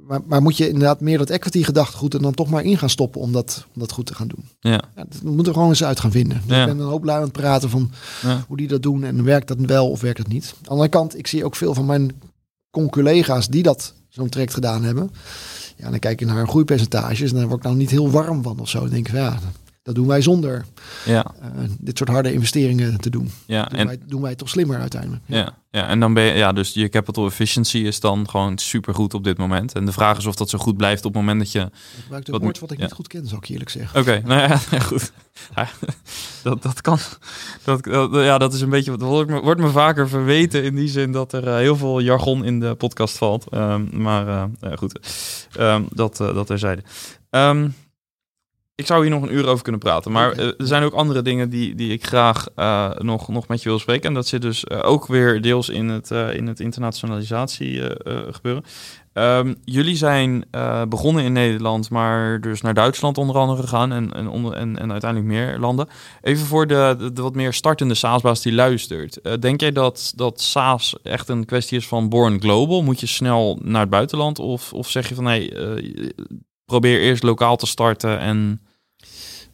[0.07, 2.89] Maar, maar moet je inderdaad meer dat equity gedachtegoed er dan toch maar in gaan
[2.89, 4.45] stoppen om dat, om dat goed te gaan doen.
[4.59, 4.71] Ja.
[4.71, 6.41] Ja, dat moeten we gewoon eens uit gaan vinden.
[6.47, 6.61] Dus Ja.
[6.61, 8.43] Ik ben een hoop lui aan het praten van Ja.
[8.47, 10.53] hoe die dat doen en werkt dat wel of werkt het niet.
[10.55, 12.11] Aan de andere kant, ik zie ook veel van mijn
[12.71, 15.11] conculega's die dat zo'n traject gedaan hebben.
[15.77, 18.43] Ja, dan kijk ik naar hun groeipercentages en daar word ik nou niet heel warm
[18.43, 18.79] van of zo.
[18.79, 19.39] Dan denk ik, van, ja,
[19.83, 20.65] dat doen wij zonder
[21.05, 21.47] Ja, eh,
[21.79, 23.31] dit soort harde investeringen te doen.
[23.45, 23.63] ja.
[23.63, 25.21] Doen, En, wij, doen wij toch slimmer uiteindelijk.
[25.25, 28.93] ja, ja, en dan ben je, ja, dus je capital efficiency is dan gewoon super
[28.93, 29.73] goed op dit moment.
[29.73, 31.69] En de vraag is of dat zo goed blijft op het moment dat je Ik
[32.01, 32.83] gebruik een Wat woord wat ik ja.
[32.83, 33.99] niet goed ken, zou ik eerlijk zeggen.
[33.99, 35.11] Oké, nou ja, goed.
[35.55, 35.67] Ja,
[36.43, 36.97] dat, dat kan.
[37.63, 38.91] Dat, dat- ja, dat is een beetje.
[38.97, 41.99] Dat wordt me, wordt me vaker verweten in die zin dat er eh, heel veel
[41.99, 43.47] jargon in de podcast valt.
[43.49, 44.27] Ehm, maar
[44.59, 44.99] eh, goed,
[45.57, 46.83] Ehm, dat, dat terzijde.
[47.29, 47.69] Ehm
[48.75, 50.11] ik zou hier nog een uur over kunnen praten.
[50.11, 53.63] Maar eh, er zijn ook andere dingen die, die ik graag eh, nog, nog met
[53.63, 54.07] je wil spreken.
[54.07, 57.81] En dat zit dus eh, ook weer deels in het, eh, in het internationalisatie
[58.31, 58.63] gebeuren.
[59.13, 60.45] Ehm, jullie zijn
[60.89, 64.91] begonnen in Nederland, maar dus naar Duitsland onder andere gegaan en, en, onder, en, en
[64.91, 65.87] uiteindelijk meer landen.
[66.21, 69.41] Even voor de, de, de wat meer startende SaaS-baas die luistert.
[69.41, 72.83] Denk jij dat, dat SaaS echt een kwestie is van born global?
[72.83, 74.39] Moet je snel naar het buitenland?
[74.39, 75.53] Of, of zeg je van nee,
[76.65, 78.61] probeer eerst lokaal te starten en...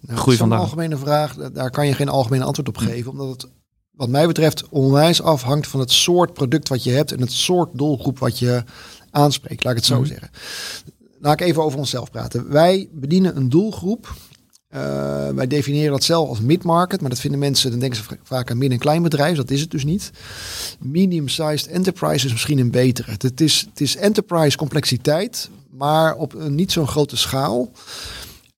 [0.01, 0.59] Nou, Groei Zo'n vandaan.
[0.65, 3.11] algemene vraag, da- daar kan je geen algemeen antwoord op geven.
[3.11, 3.47] Omdat het,
[3.91, 7.69] wat mij betreft, onwijs afhangt van het soort product wat je hebt en het soort
[7.73, 8.63] doelgroep wat je
[9.11, 9.63] aanspreekt.
[9.63, 10.05] Laat ik het zo Mhm.
[10.07, 10.29] zeggen.
[11.19, 12.49] Laat ik even over onszelf praten.
[12.51, 14.13] Wij bedienen een doelgroep.
[14.67, 18.17] Eh, wij definiëren dat zelf als mid-market, maar dat vinden mensen, dan denken ze va-
[18.23, 19.35] vaak aan midden- en klein bedrijf.
[19.37, 20.11] Dat is het dus niet.
[20.79, 23.11] Medium-sized enterprise is misschien een betere.
[23.17, 25.49] Het is, het is enterprise complexiteit,
[25.79, 27.71] maar op een niet zo'n grote schaal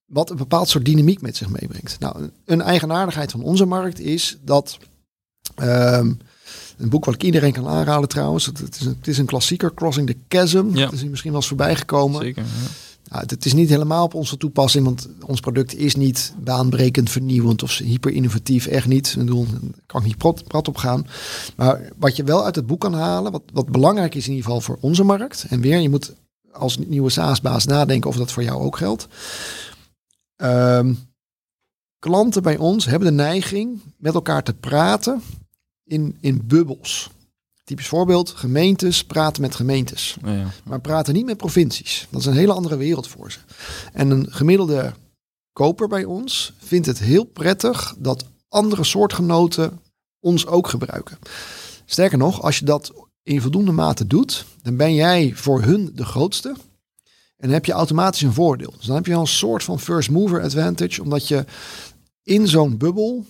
[0.06, 1.96] wat een bepaald soort dynamiek met zich meebrengt.
[1.98, 4.78] Nou, een eigenaardigheid van onze markt is dat
[5.54, 6.12] ehm,
[6.78, 8.46] een boek wat ik iedereen kan aanraden trouwens.
[8.46, 10.66] Het, is, een, het is een klassieker, Crossing the Chasm.
[10.72, 10.84] Ja.
[10.84, 12.22] Het is misschien wel eens voorbij gekomen.
[12.22, 12.42] Zeker.
[12.42, 12.68] ja.
[13.08, 17.10] Nou, het, het is niet helemaal op onze toepassing, want ons product is niet baanbrekend
[17.10, 18.66] vernieuwend of hyper innovatief.
[18.66, 19.08] Echt niet.
[19.08, 21.06] Ik bedoel, daar kan ik niet prat, prat op gaan.
[21.56, 24.44] Maar wat je wel uit het boek kan halen, wat, wat belangrijk is in ieder
[24.44, 25.46] geval voor onze markt.
[25.48, 26.12] En weer, je moet
[26.52, 29.06] als nieuwe SaaS-baas nadenken of dat voor jou ook geldt.
[30.36, 30.94] Ehm,
[31.98, 35.22] klanten bij ons hebben de neiging met elkaar te praten
[35.84, 37.10] in, in bubbels.
[37.64, 40.46] Typisch voorbeeld, gemeentes praten met gemeentes Ja, ja.
[40.64, 42.06] maar praten niet met provincies.
[42.10, 43.38] Dat is een hele andere wereld voor ze.
[43.92, 44.92] En een gemiddelde
[45.52, 49.80] koper bij ons vindt het heel prettig dat andere soortgenoten
[50.20, 51.18] ons ook gebruiken.
[51.84, 52.92] Sterker nog, als je dat
[53.22, 56.54] in voldoende mate doet, dan ben jij voor hun de grootste.
[57.36, 58.74] En heb je automatisch een voordeel.
[58.76, 61.44] Dus dan heb je al een soort van first mover advantage, omdat je
[62.22, 63.24] in zo'n bubbel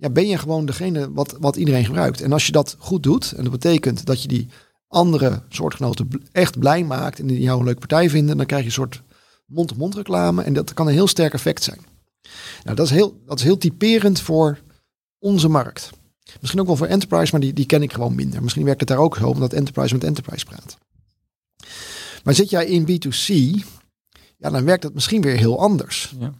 [0.00, 2.20] ja, ben je gewoon degene wat, wat iedereen gebruikt.
[2.20, 4.48] En als je dat goed doet, en dat betekent dat je die
[4.88, 8.68] andere soortgenoten echt blij maakt en die jou een leuke partij vinden, dan krijg je
[8.68, 9.02] een soort
[9.46, 11.78] mond-to-mond reclame en dat kan een heel sterk effect zijn.
[12.64, 14.58] Nou, dat is heel, dat is heel typerend voor
[15.18, 15.90] onze markt.
[16.40, 18.42] Misschien ook wel voor enterprise, maar die, die ken ik gewoon minder.
[18.42, 20.78] Misschien werkt het daar ook zo, omdat enterprise met enterprise praat.
[22.24, 23.34] Maar zit jij in B2C,
[24.36, 26.14] ja, dan werkt dat misschien weer heel anders.
[26.18, 26.32] Ja.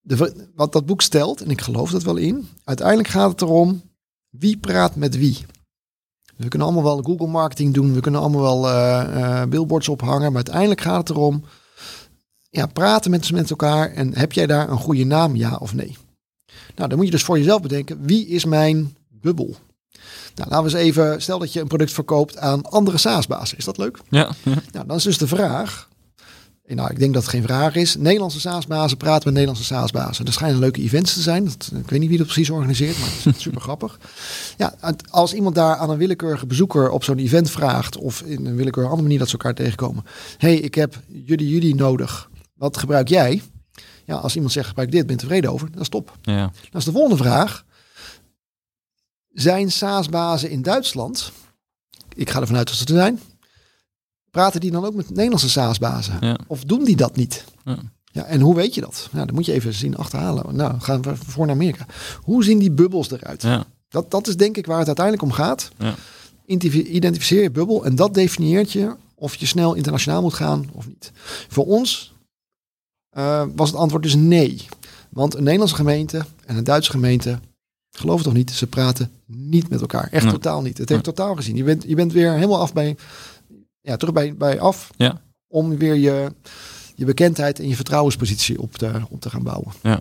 [0.00, 3.82] De, wat dat boek stelt, en ik geloof dat wel in, uiteindelijk gaat het erom
[4.28, 5.38] wie praat met wie.
[6.36, 10.34] We kunnen allemaal wel Google marketing doen, we kunnen allemaal wel eh, billboards ophangen, maar
[10.34, 11.44] uiteindelijk gaat het erom
[12.50, 15.96] ja, praten met, met elkaar en heb jij daar een goede naam, ja of nee?
[16.76, 19.56] Nou, dan moet je dus voor jezelf bedenken, wie is mijn bubbel?
[20.34, 23.58] Nou, laten we eens even, stel dat je een product verkoopt aan andere SaaS-bazen.
[23.58, 23.98] Is dat leuk?
[24.08, 24.30] Ja.
[24.72, 25.88] Nou, dan is dus de vraag.
[26.66, 27.96] en Nou, ik denk dat het geen vraag is.
[27.96, 30.26] Nederlandse SaaS-bazen praten met Nederlandse SaaS-bazen.
[30.26, 31.44] Er schijnen leuke events te zijn.
[31.44, 33.98] Dat, ik weet niet wie dat precies organiseert, maar het is super grappig.
[34.56, 34.74] Ja,
[35.10, 37.96] als iemand daar aan een willekeurige bezoeker op zo'n event vraagt...
[37.96, 40.04] of in een willekeurige andere manier dat ze elkaar tegenkomen...
[40.38, 42.30] hey, ik heb jullie, jullie nodig.
[42.54, 43.42] Wat gebruik jij?
[44.10, 45.70] Ja, als iemand zegt gebruik dit, ben je tevreden over.
[45.70, 46.16] Dat is top.
[46.22, 46.36] ja.
[46.70, 47.64] Dan is de volgende vraag.
[49.32, 51.32] Zijn SaaS-bazen in Duitsland,
[52.14, 53.20] ik ga ervan uit dat ze er zijn,
[54.30, 56.16] praten die dan ook met Nederlandse SaaS-bazen?
[56.20, 56.38] Ja.
[56.46, 57.44] Of doen die dat niet?
[57.64, 57.76] Ja.
[58.12, 59.08] Ja, en hoe weet je dat?
[59.12, 60.56] Nou, dan moet je even zien achterhalen.
[60.56, 61.86] Nou, gaan we voor naar Amerika.
[62.22, 63.42] Hoe zien die bubbels eruit?
[63.42, 63.64] ja.
[63.88, 65.70] Dat, dat is denk ik waar het uiteindelijk om gaat.
[65.78, 65.94] Ja.
[66.46, 70.86] Identif- Identificeer je bubbel en dat definieert je of je snel internationaal moet gaan of
[70.88, 71.12] niet.
[71.48, 72.12] Voor ons
[73.10, 74.66] eh, was het antwoord dus nee.
[75.10, 77.38] Want een Nederlandse gemeente en een Duitse gemeente,
[77.90, 80.08] geloof het toch niet, ze praten niet met elkaar.
[80.10, 80.32] Echt Nee.
[80.32, 80.78] totaal niet.
[80.78, 81.56] Het heeft totaal gezien.
[81.56, 82.96] Je bent, je bent weer helemaal af bij,
[83.80, 85.20] ja, terug bij, bij af Ja.
[85.48, 86.32] om weer je,
[86.94, 89.72] je bekendheid en je vertrouwenspositie op te, op te gaan bouwen.
[89.82, 90.00] Ja.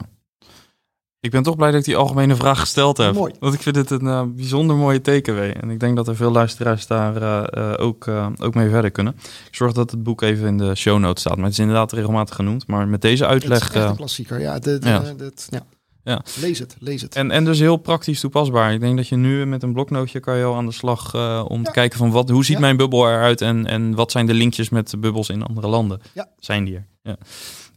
[1.21, 3.13] Ik ben toch blij dat ik die algemene vraag gesteld heb.
[3.13, 3.33] Mooi.
[3.39, 5.51] Want ik vind het een eh, bijzonder mooie tekenwee.
[5.53, 8.91] En ik denk dat er veel luisteraars daar eh, eh, ook, eh, ook mee verder
[8.91, 9.15] kunnen.
[9.47, 11.35] Ik zorg dat het boek even in de show notes staat.
[11.35, 12.67] Maar het is inderdaad regelmatig genoemd.
[12.67, 13.59] Maar met deze Het is uitleg...
[13.61, 14.39] echt een klassieker.
[14.39, 15.13] Ja, dit, ja.
[15.17, 15.65] dit, ja.
[16.03, 16.21] Ja.
[16.41, 17.15] Lees het, lees het.
[17.15, 18.73] en, en dus heel praktisch toepasbaar.
[18.73, 21.45] Ik denk dat je nu met een bloknootje kan je al aan de slag eh,
[21.47, 22.61] om te kijken van wat, hoe ziet Ja.
[22.61, 26.01] mijn bubbel eruit en, en wat zijn de linkjes met de bubbels in andere landen.
[26.13, 26.27] Ja.
[26.37, 26.87] Zijn die er?
[27.03, 27.17] Ja.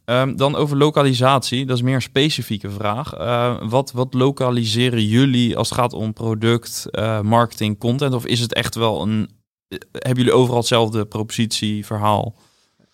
[0.05, 3.13] Ehm, dan over lokalisatie, dat is meer een specifieke vraag.
[3.13, 8.15] Eh, wat, wat lokaliseren jullie als het gaat om product, eh, marketing, content?
[8.15, 9.31] Of is het echt wel een...
[9.69, 12.35] eh, hebben jullie overal hetzelfde propositie, verhaal?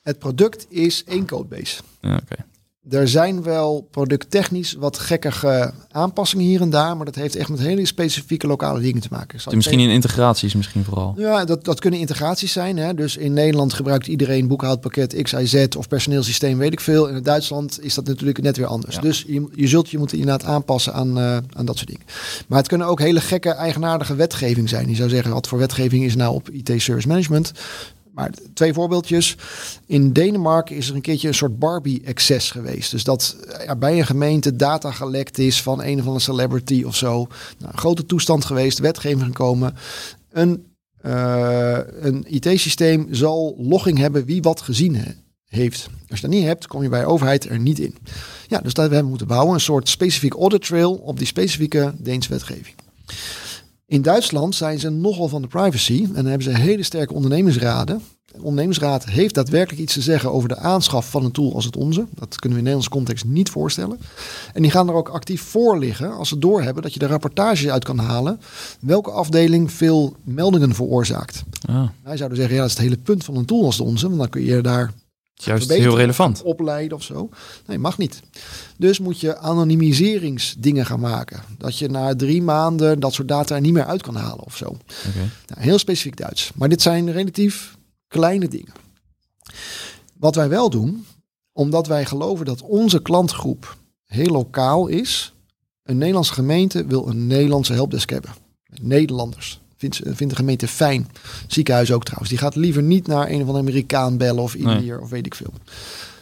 [0.03, 1.83] Het product is één codebase.
[2.01, 2.45] Ja, oké.
[2.91, 7.59] Er zijn wel producttechnisch wat gekkige aanpassingen hier en daar, maar dat heeft echt met
[7.59, 9.41] hele specifieke lokale dingen te maken.
[9.55, 11.15] Misschien in integraties misschien vooral.
[11.17, 12.77] Ja, dat, dat kunnen integraties zijn.
[12.77, 12.95] Hè?
[12.95, 17.09] Dus in Nederland gebruikt iedereen boekhoudpakket XIZ of personeelsysteem, weet ik veel.
[17.09, 18.95] In Duitsland is dat natuurlijk net weer anders.
[18.95, 19.01] Ja.
[19.01, 22.07] Dus je, je zult je moeten inderdaad aanpassen aan, eh, aan dat soort dingen.
[22.47, 24.89] Maar het kunnen ook hele gekke, eigenaardige wetgeving zijn.
[24.89, 27.53] Je zou zeggen, wat voor wetgeving is nou op IT Service Management?
[28.19, 29.37] Maar twee voorbeeldjes.
[29.87, 32.91] In Denemarken is er een keertje een soort Barbie-excess geweest.
[32.91, 36.97] Dus dat ja, bij een gemeente data gelekt is van een of andere celebrity of
[36.97, 37.27] zo.
[37.59, 39.75] Nou, grote toestand geweest, wetgeving gekomen.
[40.31, 40.67] Een,
[41.01, 45.15] eh, een IT-systeem zal logging hebben wie wat gezien he-
[45.49, 45.89] heeft.
[46.09, 47.95] Als je dat niet hebt, kom je bij overheid er niet in.
[48.47, 49.55] Ja, dus dat hebben we moeten bouwen.
[49.55, 52.75] Een soort specifiek audit trail op die specifieke Deense wetgeving.
[53.89, 58.03] In Duitsland zijn ze nogal van de privacy en hebben ze hele sterke ondernemingsraden.
[58.27, 61.77] De ondernemingsraad heeft daadwerkelijk iets te zeggen over de aanschaf van een tool als het
[61.77, 62.07] onze.
[62.15, 63.99] Dat kunnen we in Nederlandse context niet voorstellen.
[64.53, 67.73] En die gaan er ook actief voor liggen als ze doorhebben dat je de rapportage
[67.73, 68.41] uit kan halen
[68.81, 71.43] welke afdeling veel meldingen veroorzaakt.
[71.69, 73.83] Ah, Wij zouden zeggen, ja, dat is het hele punt van een tool als de
[73.85, 74.93] onze, want dan kun je daar
[75.45, 76.43] juist heel relevant.
[76.43, 77.29] opleiden of zo.
[77.67, 78.23] Nee, mag niet.
[78.77, 81.43] Dus moet je anonimiseringsdingen gaan maken.
[81.59, 84.77] Dat je na drie maanden dat soort data niet meer uit kan halen of zo.
[85.47, 86.51] Nou, heel specifiek Duits.
[86.55, 87.77] Maar dit zijn relatief
[88.09, 88.73] kleine dingen.
[90.19, 91.07] Wat wij wel doen,
[91.53, 95.33] omdat wij geloven dat onze klantgroep heel lokaal is.
[95.83, 98.31] Een Nederlandse gemeente wil een Nederlandse helpdesk hebben.
[98.81, 99.61] Nederlanders.
[99.79, 101.09] Vindt, vindt de gemeente fijn.
[101.47, 102.31] Ziekenhuis ook trouwens.
[102.31, 104.75] Die gaat liever niet naar een of andere Amerikaan bellen of Nee.
[104.75, 105.53] Indiër of weet ik veel.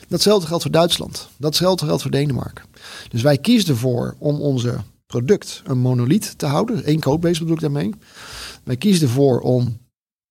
[0.09, 1.29] Datzelfde geldt voor Duitsland.
[1.37, 2.65] Datzelfde geldt voor Denemarken.
[3.09, 4.77] Dus wij kiezen ervoor om onze
[5.07, 6.91] product een monolith te houden.
[6.91, 7.95] Eén codebase bedoel ik daarmee.
[8.65, 9.79] Wij kiezen ervoor om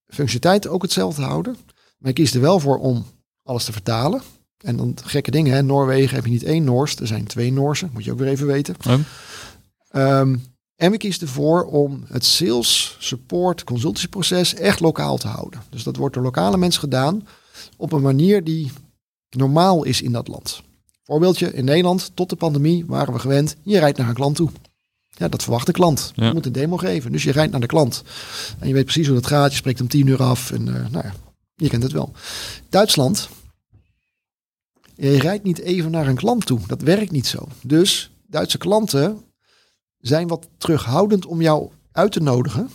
[0.08, 1.56] functionaliteit ook hetzelfde te houden.
[1.98, 3.06] Wij kiezen er wel voor om
[3.44, 4.22] alles te vertalen.
[4.58, 5.62] En dan gekke dingen, hè.
[5.64, 8.48] Noorwegen heb je niet één Noors, er zijn twee Noorsen, moet je ook weer even
[8.48, 8.76] weten.
[9.90, 10.36] Ehm,
[10.76, 15.62] en we kiezen ervoor om het sales, support, consultancyproces echt lokaal te houden.
[15.70, 17.28] Dus dat wordt door lokale mensen gedaan
[17.78, 18.72] op een manier die
[19.30, 20.62] normaal is in dat land.
[21.04, 24.50] Voorbeeldje, in Nederland, tot de pandemie waren we gewend, je rijdt naar een klant toe.
[25.18, 26.12] Ja, dat verwacht de klant.
[26.16, 26.28] Ja.
[26.28, 28.04] Je moet een demo geven, dus je rijdt naar de klant.
[28.60, 30.90] En je weet precies hoe dat gaat, je spreekt om tien uur af en eh,
[30.92, 31.14] nou ja,
[31.56, 32.12] je kent het wel.
[32.70, 33.30] Duitsland,
[34.96, 36.60] je rijdt niet even naar een klant toe.
[36.68, 37.48] Dat werkt niet zo.
[37.62, 39.25] Dus Duitse klanten
[40.08, 42.70] zijn wat terughoudend om jou uit te nodigen.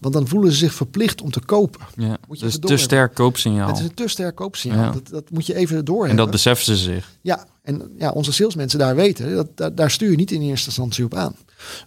[0.00, 1.80] Want dan voelen ze zich verplicht om te kopen.
[1.96, 2.16] Ja.
[2.28, 3.68] Moet je Dus te sterk koopsignaal.
[3.68, 4.84] Het is een te sterk koopsignaal.
[4.84, 4.90] Ja.
[4.90, 6.10] Dat, dat moet je even doorhebben.
[6.10, 7.12] En dat beseffen ze zich.
[7.20, 10.66] Ja, en ja, onze salesmensen daar weten, dat, daar, daar stuur je niet in eerste
[10.66, 11.36] instantie op aan.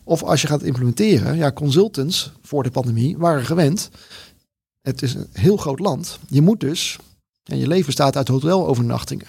[0.04, 3.90] Of als je gaat implementeren, ja, consultants voor de pandemie waren gewend.
[4.82, 6.20] Het is een heel groot land.
[6.28, 6.98] Je moet dus,
[7.44, 9.28] en je leven bestaat uit hotelovernachtingen.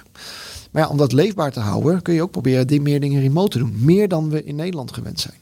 [0.70, 3.50] Maar ja, om dat leefbaar te houden, kun je ook proberen die meer dingen remote
[3.50, 3.84] te doen.
[3.84, 5.36] Meer dan we in Nederland gewend zijn.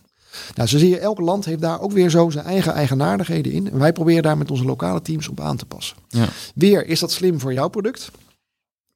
[0.55, 3.70] Nou, zo zie je, elk land heeft daar ook weer zo zijn eigen eigenaardigheden in.
[3.70, 5.97] En wij proberen daar met onze lokale teams op aan te passen.
[6.09, 6.28] Ja.
[6.55, 8.11] Weer, is dat slim voor jouw product?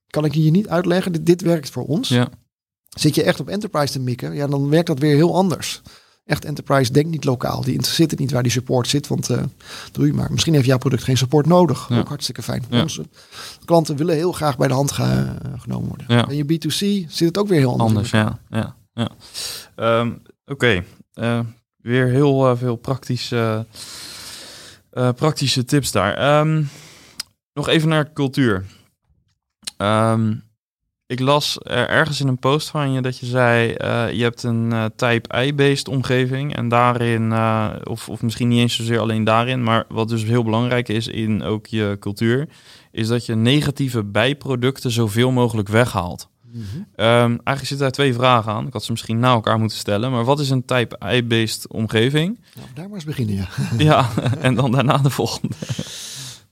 [0.07, 1.13] Kan ik je niet uitleggen.
[1.13, 2.09] Dit, dit werkt voor ons.
[2.09, 2.29] Ja.
[2.99, 5.83] Zit je echt op enterprise te mikken, ja, dan werkt dat weer heel anders.
[6.25, 7.63] Echt enterprise denkt niet lokaal.
[7.63, 9.43] Die interesseert het niet waar die support zit, want eh
[9.93, 10.31] doe je maar.
[10.33, 11.89] Misschien heeft jouw product geen support nodig.
[11.89, 11.99] Ja.
[11.99, 12.65] Ook hartstikke fijn.
[12.71, 12.83] Ja.
[12.83, 13.05] Onze
[13.65, 16.07] klanten willen heel graag bij de hand ge- genomen worden.
[16.09, 16.29] Ja.
[16.29, 17.87] En je B2C zit het ook weer heel anders.
[17.89, 18.39] Anders, ja.
[18.51, 19.11] ja, ja.
[19.77, 20.13] Ehm,
[20.47, 20.81] Oké, Eh,
[21.77, 23.67] weer heel eh, veel praktische,
[24.91, 26.15] eh, praktische tips daar.
[26.15, 26.63] Ehm,
[27.53, 28.65] nog even naar cultuur.
[29.77, 30.33] Ehm,
[31.11, 33.73] ik las er ergens in een post van je dat je zei...
[33.73, 37.33] eh, je hebt een eh, type I-based omgeving en daarin...
[37.33, 39.63] eh, of, of misschien niet eens zozeer alleen daarin...
[39.63, 42.49] maar wat dus heel belangrijk is in ook je cultuur...
[42.91, 46.29] is dat je negatieve bijproducten zoveel mogelijk weghaalt.
[46.53, 46.65] Mhm.
[46.95, 48.67] Ehm, eigenlijk zitten daar twee vragen aan.
[48.67, 50.11] Ik had ze misschien na elkaar moeten stellen.
[50.11, 52.41] Maar wat is een type I-based omgeving?
[52.55, 53.49] Nou, daar maar eens beginnen, ja.
[53.91, 55.55] ja, en dan daarna de volgende.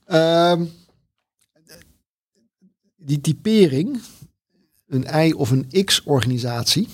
[0.04, 0.64] Ehm,
[2.96, 4.00] die typering,
[4.86, 6.88] een I of een X-organisatie,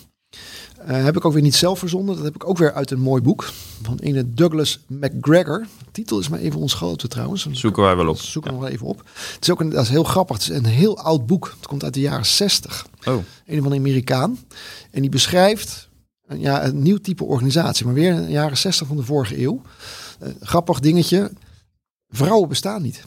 [0.86, 2.14] eh, heb ik ook weer niet zelf verzonnen.
[2.14, 3.50] Dat heb ik ook weer uit een mooi boek
[3.82, 5.66] van ene Douglas McGregor.
[5.78, 7.46] De titel is maar even ontschoten trouwens.
[7.50, 8.18] Zoeken wij wel op.
[8.18, 9.02] Zoeken we wel even op.
[9.34, 10.36] Het is ook een, dat is heel grappig.
[10.36, 11.54] Het is een heel oud boek.
[11.56, 12.86] Het komt uit de jaren 60.
[13.04, 13.16] Oh,
[13.46, 14.38] Een van de Amerikaan.
[14.90, 15.88] En die beschrijft
[16.26, 17.84] een, ja, een nieuw type organisatie.
[17.84, 19.62] Maar weer in de jaren 60 van de vorige eeuw.
[20.18, 21.32] Eh, grappig dingetje.
[22.08, 23.04] Vrouwen bestaan niet.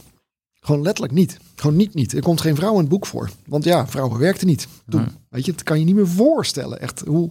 [0.67, 1.37] Gewoon letterlijk niet.
[1.55, 2.13] Gewoon niet niet.
[2.13, 3.29] Er komt geen vrouw in het boek voor.
[3.45, 5.01] Want ja, vrouwen werkten niet toen.
[5.01, 5.09] Nee.
[5.29, 6.79] Weet je, dat kan je niet meer voorstellen.
[6.79, 7.29] Echt hoe,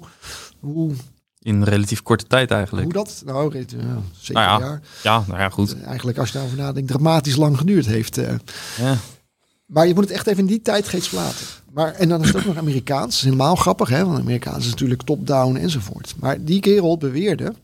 [0.61, 0.93] hoe,
[1.39, 2.84] in relatief korte tijd eigenlijk.
[2.84, 4.66] hoe dat nou, ja, zeven Nou ja.
[4.66, 4.80] jaar.
[5.03, 5.82] Ja, nou ja, goed.
[5.82, 8.18] Eigenlijk als je daarover nadenkt, dramatisch lang geduurd heeft.
[8.18, 8.34] eh.
[8.78, 8.97] Ja.
[9.66, 11.47] Maar je moet het echt even in die tijdgeest plaatsen.
[11.72, 13.05] Maar, en dan is het ook nog Amerikaans.
[13.05, 14.05] Dat is helemaal grappig, hè?
[14.05, 16.14] Want Amerikaans is natuurlijk top-down enzovoort.
[16.20, 17.55] Maar die kerel beweerde,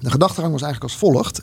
[0.00, 1.42] de gedachtegang was eigenlijk als volgt.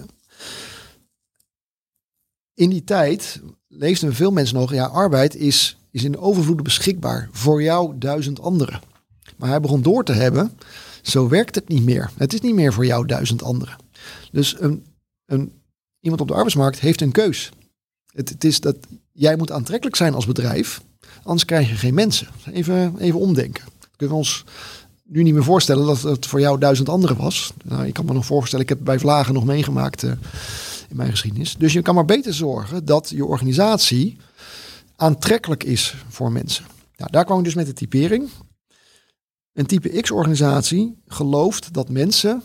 [2.56, 7.64] In die tijd leefden veel mensen nog, ja, arbeid is, is in overvloed beschikbaar voor
[7.64, 8.82] jou duizend anderen.
[9.38, 10.51] Maar hij begon door te hebben,
[11.01, 12.12] zo werkt het niet meer.
[12.18, 13.76] Het is niet meer voor jou duizend anderen.
[14.32, 14.86] Dus een,
[15.26, 15.51] een,
[15.99, 17.51] iemand op de arbeidsmarkt heeft een keus.
[18.14, 18.76] Het, is dat
[19.12, 20.82] jij moet aantrekkelijk zijn als bedrijf,
[21.24, 22.28] anders krijg je geen mensen.
[22.51, 23.64] Even, even omdenken.
[23.95, 24.43] Kunnen we ons
[25.03, 27.53] nu niet meer voorstellen dat het voor jou duizend anderen was.
[27.64, 30.12] Nou, ik kan me nog voorstellen, ik heb bij Vlagen nog meegemaakt uh,
[30.89, 31.55] in mijn geschiedenis.
[31.55, 34.17] Dus je kan maar beter zorgen dat je organisatie
[34.95, 36.65] aantrekkelijk is voor mensen.
[36.95, 38.29] Nou, daar kwam ik dus met de typering.
[39.53, 42.43] Een type X-organisatie gelooft dat mensen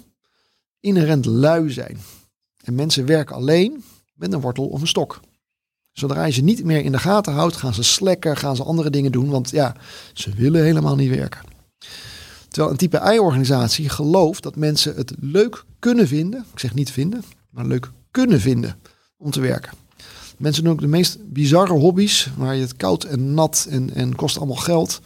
[0.80, 1.98] inherent lui zijn.
[2.64, 3.84] En mensen werken alleen
[4.14, 5.20] met een wortel of een stok.
[5.92, 8.90] Zodra je ze niet meer in de gaten houdt, gaan ze slekken, gaan ze andere
[8.90, 9.30] dingen doen.
[9.30, 9.76] Want ja,
[10.12, 11.40] ze willen helemaal niet werken.
[12.48, 16.44] Terwijl een type I-organisatie gelooft dat mensen het leuk kunnen vinden.
[16.52, 18.80] Ik zeg niet vinden, maar leuk kunnen vinden
[19.16, 19.72] om te werken.
[20.36, 24.14] Mensen doen ook de meest bizarre hobby's, waar je het koud en nat en, en
[24.14, 25.00] kost allemaal geld.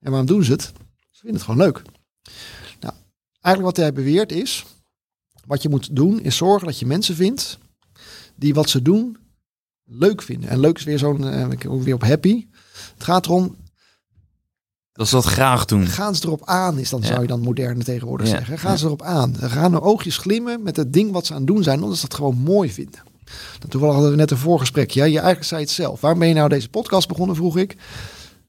[0.00, 0.62] En waarom doen ze het?
[1.10, 1.82] Ze vinden het gewoon leuk.
[2.80, 2.94] Nou,
[3.40, 4.64] eigenlijk wat hij beweert is,
[5.46, 7.58] wat je moet doen is zorgen dat je mensen vindt
[8.36, 9.16] die wat ze doen
[9.84, 10.50] leuk vinden.
[10.50, 12.46] En leuk is weer zo'n, uh, ik weer op happy.
[12.94, 13.56] Het gaat erom.
[15.00, 15.86] Dat ze dat graag doen.
[15.86, 18.58] Gaan ze erop aan, is dan zou je dan moderne tegenwoordig zeggen.
[18.58, 19.36] Gaan ze erop aan.
[19.36, 22.08] Gaan hun oogjes glimmen met het ding wat ze aan het doen zijn, omdat ze
[22.08, 23.00] dat gewoon mooi vinden.
[23.68, 24.90] Toevallig hadden we net een voorgesprek.
[24.90, 26.00] Ja, je eigenlijk zei het zelf.
[26.00, 27.72] Waarom ben je nou deze podcast begonnen, vroeg ik.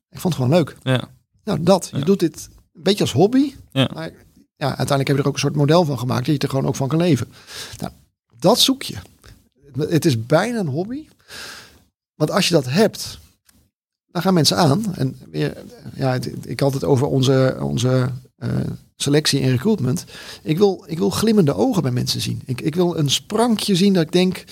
[0.09, 0.77] Ik vond het gewoon leuk.
[0.81, 1.09] Ja.
[1.43, 1.89] Nou, dat.
[1.93, 3.53] Je doet dit een beetje als hobby.
[3.71, 3.89] Ja.
[3.93, 4.11] Maar
[4.55, 6.25] ja, uiteindelijk heb je er ook een soort model van gemaakt.
[6.25, 7.27] Dat je er gewoon ook van kan leven.
[7.77, 7.91] Nou,
[8.39, 8.95] dat zoek je.
[9.77, 11.07] Het is bijna een hobby.
[12.15, 13.19] Want als je dat hebt,
[14.11, 14.95] dan gaan mensen aan.
[14.95, 15.57] En weer,
[15.95, 18.09] ja, ik had het over onze, onze
[18.39, 18.49] uh,
[18.95, 20.05] selectie en recruitment.
[20.43, 22.41] Ik wil, ik wil glimmende ogen bij mensen zien.
[22.45, 24.43] Ik, ik wil een sprankje zien dat ik denk,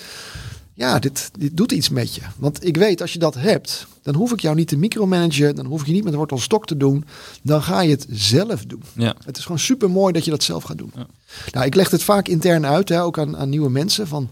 [0.74, 2.20] ja, dit, dit doet iets met je.
[2.36, 5.54] Want ik weet, als je dat hebt, dan hoef ik jou niet te micromanagen.
[5.54, 7.04] Dan hoef ik je niet met wortel stok te doen.
[7.42, 8.82] Dan ga je het zelf doen.
[8.92, 9.14] Ja.
[9.24, 10.92] Het is gewoon super mooi dat je dat zelf gaat doen.
[10.94, 11.06] Ja.
[11.50, 14.06] Nou, ik leg het vaak intern uit, hè, ook aan, aan nieuwe mensen.
[14.06, 14.30] Van,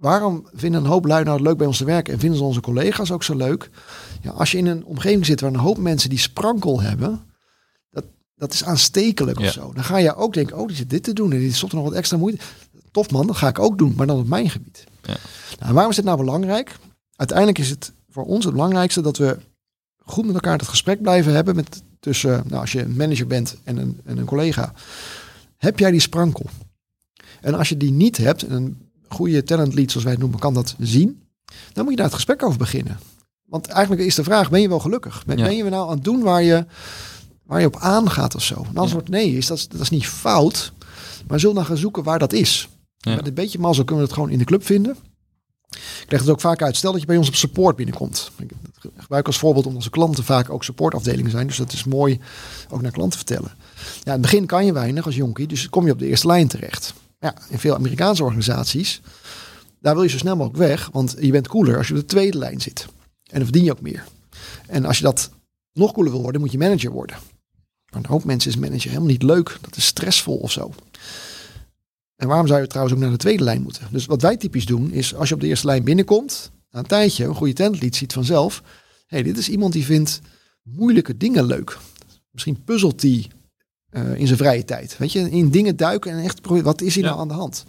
[0.00, 2.44] waarom vinden een hoop lui nou het leuk bij ons te werken en vinden ze
[2.44, 3.70] onze collega's ook zo leuk?
[4.22, 7.20] Ja, als je in een omgeving zit waar een hoop mensen die sprankel hebben,
[7.90, 8.04] dat,
[8.36, 9.72] dat is aanstekelijk of zo.
[9.72, 11.78] Dan ga je ook denken, oh, die zit dit te doen en die stopt er
[11.78, 12.44] nog wat extra moeite.
[12.90, 14.84] Tof man, dat ga ik ook doen, maar dan op mijn gebied.
[15.02, 15.16] Ja.
[15.58, 16.76] Nou, waarom is dit nou belangrijk?
[17.16, 19.38] Uiteindelijk is het voor ons het belangrijkste dat we
[19.98, 23.56] goed met elkaar het gesprek blijven hebben met tussen, nou, als je een manager bent
[23.64, 24.72] en een, en een collega.
[25.56, 26.46] Heb jij die sprankel?
[27.40, 30.54] En als je die niet hebt, en goede talent lead, zoals wij het noemen, kan
[30.54, 31.22] dat zien.
[31.72, 32.98] Dan moet je daar het gesprek over beginnen.
[33.44, 35.24] Want eigenlijk is de vraag, ben je wel gelukkig?
[35.26, 36.66] Ben, ben je nou aan het doen waar je,
[37.42, 38.66] waar je op aangaat of zo?
[38.68, 40.72] En als wordt nee is, dat, dat is niet fout.
[41.26, 42.68] Maar zul dan gaan zoeken waar dat is.
[42.96, 43.14] Ja.
[43.14, 44.96] Met een beetje mazzel kunnen we het gewoon in de club vinden.
[46.02, 46.76] Ik leg het ook vaak uit.
[46.76, 48.30] Stel dat je bij ons op support binnenkomt.
[48.38, 48.50] Ik
[48.96, 51.46] gebruik als voorbeeld omdat onze klanten vaak ook supportafdelingen zijn.
[51.46, 52.20] Dus dat is mooi
[52.68, 53.50] ook naar klanten vertellen.
[53.76, 55.46] Ja, in het begin kan je weinig als jonkie.
[55.46, 56.94] Dus kom je op de eerste lijn terecht.
[57.20, 59.00] Ja, in veel Amerikaanse organisaties,
[59.80, 62.06] daar wil je zo snel mogelijk weg, want je bent cooler als je op de
[62.06, 62.86] tweede lijn zit.
[63.22, 64.04] En dan verdien je ook meer.
[64.66, 65.30] En als je dat
[65.72, 67.16] nog cooler wil worden, moet je manager worden.
[67.90, 69.58] Maar een hoop mensen is manager helemaal niet leuk.
[69.60, 70.72] Dat is stressvol of zo.
[72.16, 73.88] En waarom zou je trouwens ook naar de tweede lijn moeten?
[73.90, 76.86] Dus wat wij typisch doen, is als je op de eerste lijn binnenkomt, na een
[76.86, 78.62] tijdje, een goede tentlied ziet vanzelf.
[79.06, 80.20] hey, dit is iemand die vindt
[80.62, 81.78] moeilijke dingen leuk.
[82.30, 83.26] Misschien puzzelt hij
[83.92, 84.96] uh, in zijn vrije tijd.
[84.98, 87.10] Weet je, in dingen duiken en echt proberen, wat is hier Ja.
[87.10, 87.64] nou aan de hand?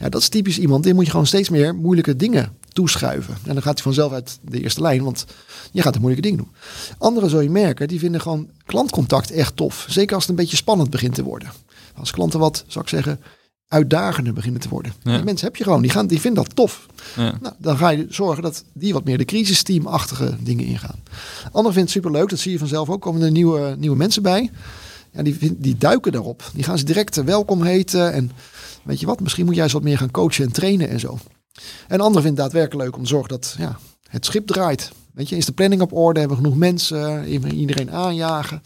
[0.00, 3.34] Ja, dat is typisch iemand, die moet je gewoon steeds meer moeilijke dingen toeschuiven.
[3.46, 5.24] En dan gaat hij vanzelf uit de eerste lijn, want
[5.72, 6.54] je gaat een moeilijke dingen doen.
[6.98, 9.86] Anderen zul je merken, die vinden gewoon klantcontact echt tof.
[9.88, 11.50] Zeker als het een beetje spannend begint te worden.
[11.94, 13.20] Als klanten wat, zou ik zeggen,
[13.68, 14.92] uitdagender beginnen te worden.
[15.02, 15.14] Ja.
[15.14, 16.86] Die mensen heb je gewoon, die, gaan, die vinden dat tof.
[17.16, 17.34] Ja.
[17.40, 21.02] Nou, dan ga je zorgen dat die wat meer de crisisteamachtige dingen ingaan.
[21.44, 24.50] Anderen vinden het superleuk, dat zie je vanzelf ook, komen er nieuwe, nieuwe mensen bij.
[25.12, 26.50] Ja, die, die duiken daarop.
[26.54, 28.12] Die gaan ze direct eh, welkom heten.
[28.12, 28.30] En
[28.82, 31.18] weet je wat, misschien moet jij eens wat meer gaan coachen en trainen en zo.
[31.88, 34.92] En anderen vinden het daadwerkelijk leuk om te zorgen dat ja, het schip draait.
[35.14, 36.18] Weet je, is de planning op orde?
[36.20, 37.26] Hebben we genoeg mensen?
[37.54, 38.62] Iedereen aanjagen?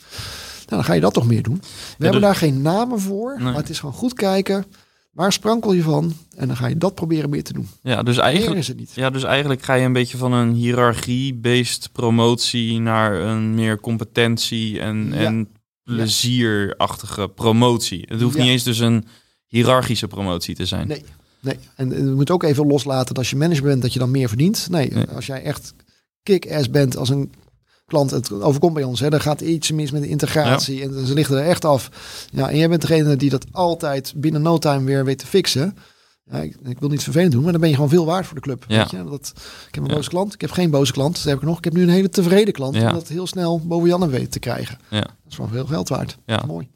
[0.66, 1.56] Nou, dan ga je dat toch meer doen.
[1.58, 3.44] We hebben dus- daar geen namen voor, Nee.
[3.44, 4.64] maar het is gewoon goed kijken.
[5.12, 6.12] Waar sprankel je van?
[6.36, 7.68] En dan ga je dat proberen meer te doen.
[7.82, 8.90] Ja, dus eigenlijk, is het niet.
[8.94, 14.80] ja, dus eigenlijk ga je een beetje van een hiërarchie-based promotie naar een meer competentie
[14.80, 15.16] en, Ja.
[15.20, 15.48] en
[15.84, 18.04] plezierachtige promotie.
[18.08, 18.42] Het hoeft Ja.
[18.42, 19.04] niet eens dus een
[19.46, 20.88] hiërarchische promotie te zijn.
[20.88, 21.04] Nee.
[21.40, 23.98] Nee, en eh, je moet ook even loslaten dat als je manager bent, dat je
[23.98, 24.66] dan meer verdient.
[24.70, 25.74] Nee, als jij echt
[26.22, 27.32] kick-ass bent als een
[27.86, 31.14] klant, het overkomt bij ons, hè, er gaat iets mis met de integratie en ze
[31.14, 31.90] lichten er echt af.
[32.32, 35.76] Ja, en jij bent degene die dat altijd binnen no time weer weet te fixen.
[36.30, 38.34] Ja, ik, ik, wil niet vervelend doen, maar dan ben je gewoon veel waard voor
[38.34, 38.64] de club.
[38.68, 38.78] Ja.
[38.78, 39.04] Weet je?
[39.04, 39.32] Dat,
[39.68, 41.14] ik heb een boze klant, ik heb geen boze klant.
[41.14, 41.58] Dat heb ik nog.
[41.58, 42.74] Ik heb nu een hele tevreden klant.
[42.74, 42.88] Ja.
[42.88, 44.78] Om dat heel snel boven Janne weet te krijgen.
[44.90, 45.00] Ja.
[45.00, 46.18] Dat is gewoon veel geld waard.
[46.26, 46.42] Ja.
[46.46, 46.68] Mooi.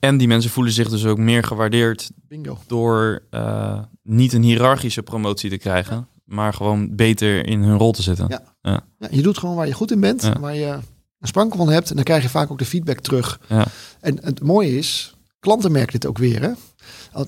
[0.00, 2.58] En die mensen voelen zich dus ook meer gewaardeerd Bingo.
[2.66, 8.02] door eh, niet een hiërarchische promotie te krijgen, maar gewoon beter in hun rol te
[8.02, 8.26] zitten.
[8.28, 8.84] Ja.
[8.98, 10.78] Ja, je doet gewoon waar je goed in bent, waar je
[11.20, 11.88] een sprankel van hebt.
[11.90, 13.40] En dan krijg je vaak ook de feedback terug.
[13.48, 13.66] Ja.
[14.00, 16.42] En het mooie is, klanten merken dit ook weer.
[16.42, 16.50] Hè?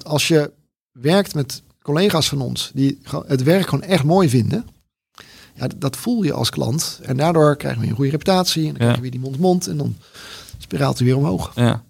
[0.03, 0.53] Als je
[0.93, 1.63] werkt met
[1.95, 4.67] collega's van ons die het werk gewoon echt mooi vinden.
[5.55, 7.01] Ja, dat voel je als klant.
[7.03, 8.63] En daardoor krijgen we een goede reputatie.
[8.63, 9.67] En dan krijg je weer die mond-mond.
[9.67, 9.97] En dan
[10.59, 11.53] spiraalt hij weer omhoog.
[11.55, 11.85] Ja.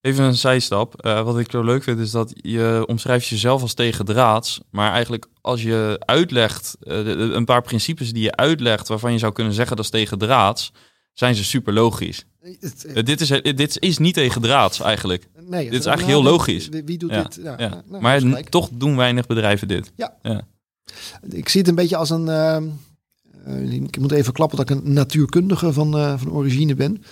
[0.00, 1.00] Even een zijstap.
[1.00, 4.60] Eh, wat ik zo leuk vind is dat je omschrijft jezelf als tegendraads.
[4.70, 9.12] Maar eigenlijk als je uitlegt, eh, de- de- een paar principes die je uitlegt waarvan
[9.12, 10.72] je zou kunnen zeggen dat is tegendraads,
[11.12, 12.24] zijn ze super logisch.
[12.94, 15.28] Eh, dit, is, dit is niet tegendraads eigenlijk.
[15.48, 16.68] Nee, dit is eigenlijk heel logisch.
[16.68, 17.38] Wie, wie doet Ja, dit?
[17.42, 17.82] Ja, Ja.
[17.88, 18.48] nou, maar gelijk.
[18.48, 19.92] toch doen weinig bedrijven dit.
[21.28, 22.28] Ik zie het een beetje als een.
[22.28, 22.64] ehm,
[23.44, 27.02] eh, ik moet even klappen dat ik een natuurkundige van, eh, van origine ben.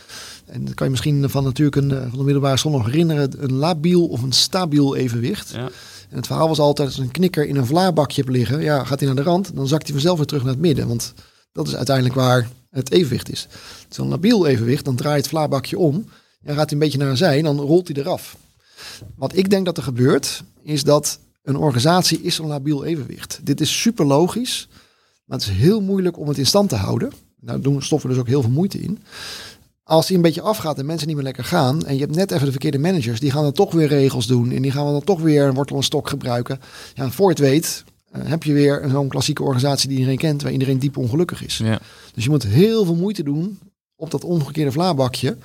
[0.47, 3.43] En dat kan je misschien van natuurkunde van de middelbare school nog herinneren.
[3.43, 5.51] Een labiel of een stabiel evenwicht.
[5.51, 5.69] Ja.
[6.11, 8.61] En het verhaal was altijd als een knikker in een vlaarbakje hebt liggen.
[8.63, 10.89] Ja, gaat hij naar de rand, dan zakt hij vanzelf weer terug naar het midden.
[10.89, 11.15] Want
[11.53, 13.47] dat is uiteindelijk waar het evenwicht is.
[13.89, 16.05] Zo'n labiel evenwicht, dan draait het vlaarbakje om.
[16.45, 18.37] En gaat hij een beetje naar een zij en dan rolt hij eraf.
[19.17, 23.41] Wat ik denk dat er gebeurt, is dat een organisatie is een labiel evenwicht.
[23.43, 24.69] Dit is super logisch,
[25.25, 27.13] maar het is heel moeilijk om het in stand te houden.
[27.37, 28.99] Daar doen stoffen dus ook heel veel moeite in.
[29.83, 32.31] Als die een beetje afgaat en mensen niet meer lekker gaan en je hebt net
[32.31, 35.05] even de verkeerde managers, die gaan dan toch weer regels doen en die gaan dan
[35.05, 36.61] toch weer een wortel en stok gebruiken.
[36.95, 40.43] Ja, voor je het weet eh, heb je weer zo'n klassieke organisatie die iedereen kent,
[40.43, 41.57] waar iedereen diep ongelukkig is.
[41.57, 41.81] Ja.
[42.15, 43.59] Dus je moet heel veel moeite doen
[43.97, 45.37] op dat omgekeerde vlaarbakje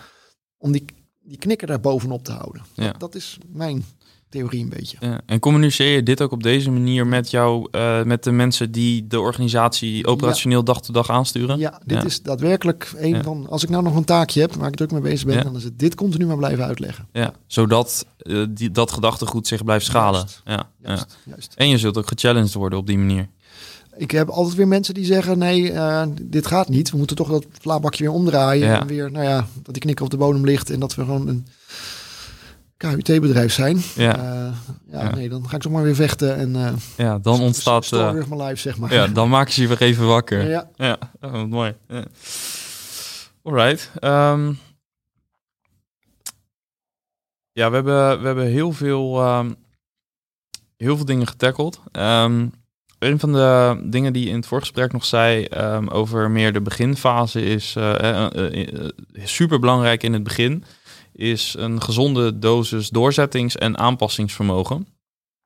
[0.66, 0.86] om die,
[1.24, 2.61] die knikker daar bovenop te houden.
[2.74, 2.84] Ja.
[2.91, 3.86] Dat, dat is mijn
[4.30, 4.97] theorie een beetje.
[4.99, 8.72] Ja, en communiceer je dit ook op deze manier met jou, eh, met de mensen
[8.72, 11.59] die de organisatie operationeel dag te dag aansturen?
[11.59, 13.49] Ja, dit is daadwerkelijk een van.
[13.49, 15.63] Als ik nou nog een taakje heb waar ik druk mee bezig ben, dan is
[15.63, 17.07] het dit continu maar blijven uitleggen.
[17.11, 20.20] Ja, zodat eh, die, dat gedachtegoed zich blijft schalen.
[20.20, 20.41] Juist.
[20.45, 20.70] Ja.
[20.84, 21.53] Juist, juist.
[21.55, 23.28] En je zult ook gechallenged worden op die manier.
[23.98, 26.91] Ik heb altijd weer mensen die zeggen: nee, eh, dit gaat niet.
[26.91, 28.68] We moeten toch dat vlaarbakje weer omdraaien.
[28.68, 28.80] Ja.
[28.82, 31.28] En weer, nou ja, dat die knikker op de bodem ligt en dat we gewoon
[31.28, 31.48] een
[32.78, 33.82] KUT-bedrijf zijn.
[33.96, 34.54] Ja, Eh,
[34.91, 35.16] ja, Ja.
[35.16, 37.93] nee, dan ga ik toch maar weer vechten en eh ja dan ontstaat...
[37.93, 38.93] of my life, zeg maar.
[38.93, 40.50] ja, dan maken ze je weer even wakker.
[40.50, 40.70] Ja.
[40.76, 41.76] Ja, oh, mooi.
[41.88, 42.04] Ja.
[43.43, 43.91] Alright.
[44.00, 44.54] ehm.
[47.52, 49.52] ja, we hebben, we hebben heel, veel, ehm,
[50.78, 51.80] heel veel dingen getackled.
[51.91, 52.48] Ehm,
[53.00, 56.62] een van de dingen die je in het voorgesprek nog zei ehm, over meer de
[56.62, 58.28] beginfase is uh,
[59.24, 60.64] super belangrijk in het begin.
[61.14, 64.88] Is een gezonde dosis doorzettings- en aanpassingsvermogen.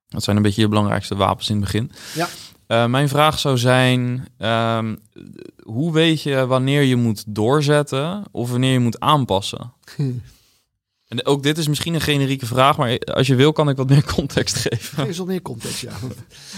[0.08, 1.92] Dat zijn een beetje de belangrijkste wapens in het begin.
[2.16, 2.88] Ja.
[2.88, 5.00] Mijn vraag zou zijn: um,
[5.64, 9.74] hoe weet je wanneer je moet doorzetten of wanneer je moet aanpassen?
[11.10, 13.90] En ook dit is misschien een generieke vraag, maar als je wil kan ik wat
[13.90, 15.04] meer context geven.
[15.04, 15.92] Er is wat meer context, ja.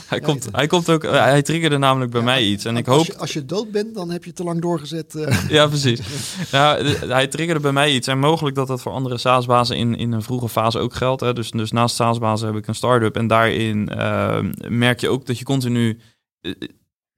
[0.07, 2.65] hij, komt, hij komt ook, hij triggerde namelijk bij ja, mij iets.
[2.65, 3.05] En ik als hoop.
[3.05, 5.15] Je, als je dood bent, dan heb je te lang doorgezet.
[5.15, 5.43] Uh...
[5.49, 5.99] Ja, precies.
[6.51, 8.07] nou, hij triggerde bij mij iets.
[8.07, 11.21] En mogelijk dat dat voor andere SaaS-bazen in, in een vroege fase ook geldt.
[11.21, 11.33] Hè.
[11.33, 13.15] Dus, dus naast SaaS-bazen heb ik een start-up.
[13.15, 15.99] En daarin uh, merk je ook dat je continu.
[16.41, 16.53] Uh,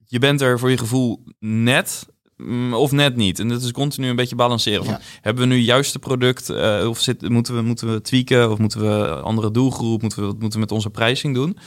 [0.04, 2.06] je bent er voor je gevoel net
[2.72, 3.38] of net niet.
[3.38, 4.84] En dat is continu een beetje balanceren.
[4.84, 5.00] Van, ja.
[5.20, 6.50] Hebben we nu juiste product?
[6.50, 8.50] Uh, of zit, moeten, we, moeten we tweaken?
[8.50, 10.02] Of moeten we andere doelgroep?
[10.02, 11.58] Moeten we, wat moeten we met onze prijzing doen?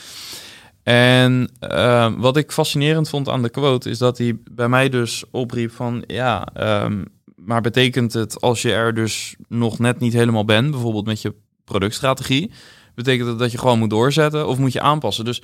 [0.84, 3.90] En uh, wat ik fascinerend vond aan de quote...
[3.90, 6.04] is dat hij bij mij dus opriep van...
[6.08, 6.48] ja,
[6.84, 7.06] um,
[7.36, 10.72] maar betekent het als je er dus nog net niet helemaal bent...
[10.72, 12.52] bijvoorbeeld met je productstrategie...
[12.98, 15.26] betekent dat dat je gewoon moet doorzetten of moet je aanpassen?
[15.26, 15.42] Dus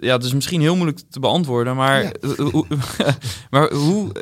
[0.00, 2.12] ja, het is misschien heel moeilijk te beantwoorden, maar, ja.
[2.50, 2.66] hoe,
[3.50, 4.12] maar hoe,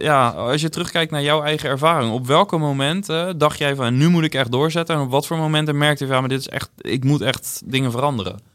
[0.00, 4.08] ja, als je terugkijkt naar jouw eigen ervaring, op welke momenten dacht jij van nu
[4.08, 6.48] moet ik echt doorzetten en op wat voor momenten merkte je van, maar dit is
[6.48, 8.53] echt, ik moet echt dingen veranderen?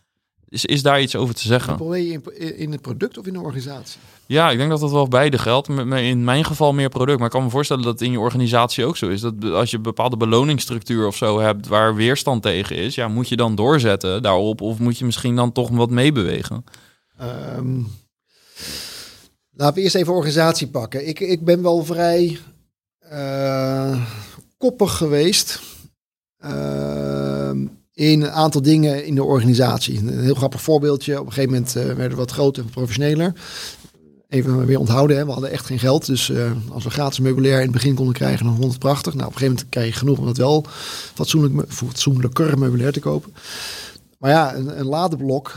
[0.50, 1.76] Is, is daar iets over te zeggen?
[1.76, 4.00] Probeer je in, in het product of in de organisatie?
[4.26, 5.68] Ja, ik denk dat dat wel beide geldt.
[5.68, 7.18] In mijn geval meer product.
[7.18, 9.22] Maar ik kan me voorstellen dat het in je organisatie ook zo is.
[9.22, 13.30] Dat als je een bepaalde beloningsstructuur of zo hebt waar weerstand tegen is, ja, moet
[13.30, 16.64] je dan doorzetten daarop of moet je misschien dan toch wat meebewegen?
[17.22, 17.88] Um,
[19.52, 21.08] laten we eerst even organisatie pakken.
[21.08, 22.40] Ik, ik ben wel vrij
[23.12, 24.02] uh,
[24.58, 25.62] koppig geweest.
[26.46, 27.52] Uh,
[28.00, 29.98] in een aantal dingen in de organisatie.
[29.98, 31.20] Een heel grappig voorbeeldje.
[31.20, 33.34] Op een gegeven moment uh, werden we wat groter en professioneler.
[34.30, 35.18] even weer onthouden.
[35.18, 35.26] Hè.
[35.26, 36.06] We hadden echt geen geld.
[36.06, 39.14] Dus uh, als we gratis meubilair in het begin konden krijgen, dan vond het prachtig.
[39.14, 40.66] Nou, op een gegeven moment krijg je genoeg om het wel
[41.14, 43.34] fatsoenlijk, fatsoenlijker meubilair te kopen.
[44.18, 45.54] Maar ja, een, een ladeblok,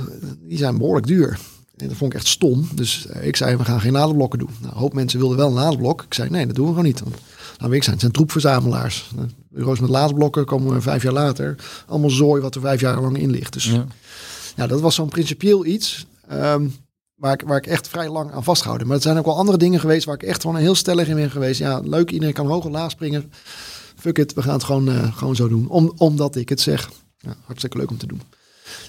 [0.48, 1.38] die zijn behoorlijk duur.
[1.76, 2.68] En dat vond ik echt stom.
[2.74, 4.50] Dus ik zei, we gaan geen ladeblokken doen.
[4.60, 6.02] Nou, een hoop mensen wilden wel een ladeblok.
[6.02, 7.00] Ik zei, nee, dat doen we gewoon niet.
[7.00, 7.16] Want,
[7.70, 9.10] ik zijn, het zijn troepverzamelaars.
[9.48, 11.56] Bureaus met ladeblokken komen vijf jaar later.
[11.86, 13.52] Allemaal zooi wat er vijf jaar lang in ligt.
[13.52, 13.86] Dus ja,
[14.56, 16.06] ja dat was zo'n principieel iets.
[16.32, 16.74] Um,
[17.14, 18.86] waar, ik, waar ik echt vrij lang aan vastgehouden.
[18.86, 21.14] Maar het zijn ook wel andere dingen geweest waar ik echt gewoon heel stellig in
[21.14, 21.58] ben geweest.
[21.58, 23.32] Ja, leuk, iedereen kan hoog en laag springen.
[23.96, 25.68] Fuck it, we gaan het gewoon, uh, gewoon zo doen.
[25.68, 26.90] Om, omdat ik het zeg.
[27.18, 28.22] Ja, hartstikke leuk om te doen.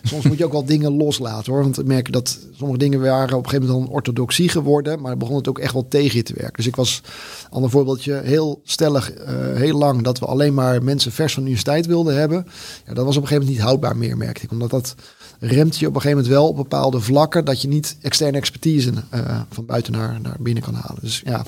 [0.03, 1.61] Soms moet je ook wel dingen loslaten hoor.
[1.61, 5.01] Want ik merk dat sommige dingen waren op een gegeven moment dan orthodoxie geworden.
[5.01, 6.55] Maar begon het ook echt wel tegen je te werken.
[6.55, 7.01] Dus ik was,
[7.49, 11.49] ander voorbeeldje, heel stellig, uh, heel lang dat we alleen maar mensen vers van de
[11.49, 12.47] universiteit wilden hebben.
[12.85, 14.51] Ja, dat was op een gegeven moment niet houdbaar meer, merkte ik.
[14.51, 14.95] Omdat dat
[15.39, 18.91] remt je op een gegeven moment wel op bepaalde vlakken dat je niet externe expertise
[19.13, 21.01] uh, van buiten naar, naar binnen kan halen.
[21.01, 21.45] Dus ja,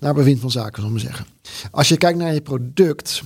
[0.00, 1.26] naar bevind van zaken, zullen we zeggen.
[1.70, 3.22] Als je kijkt naar je product,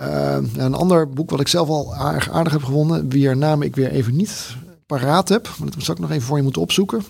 [0.00, 3.76] uh, een ander boek wat ik zelf al aardig, aardig heb gevonden, wier naam ik
[3.76, 7.02] weer even niet paraat heb, maar dat zou ik nog even voor je moeten opzoeken.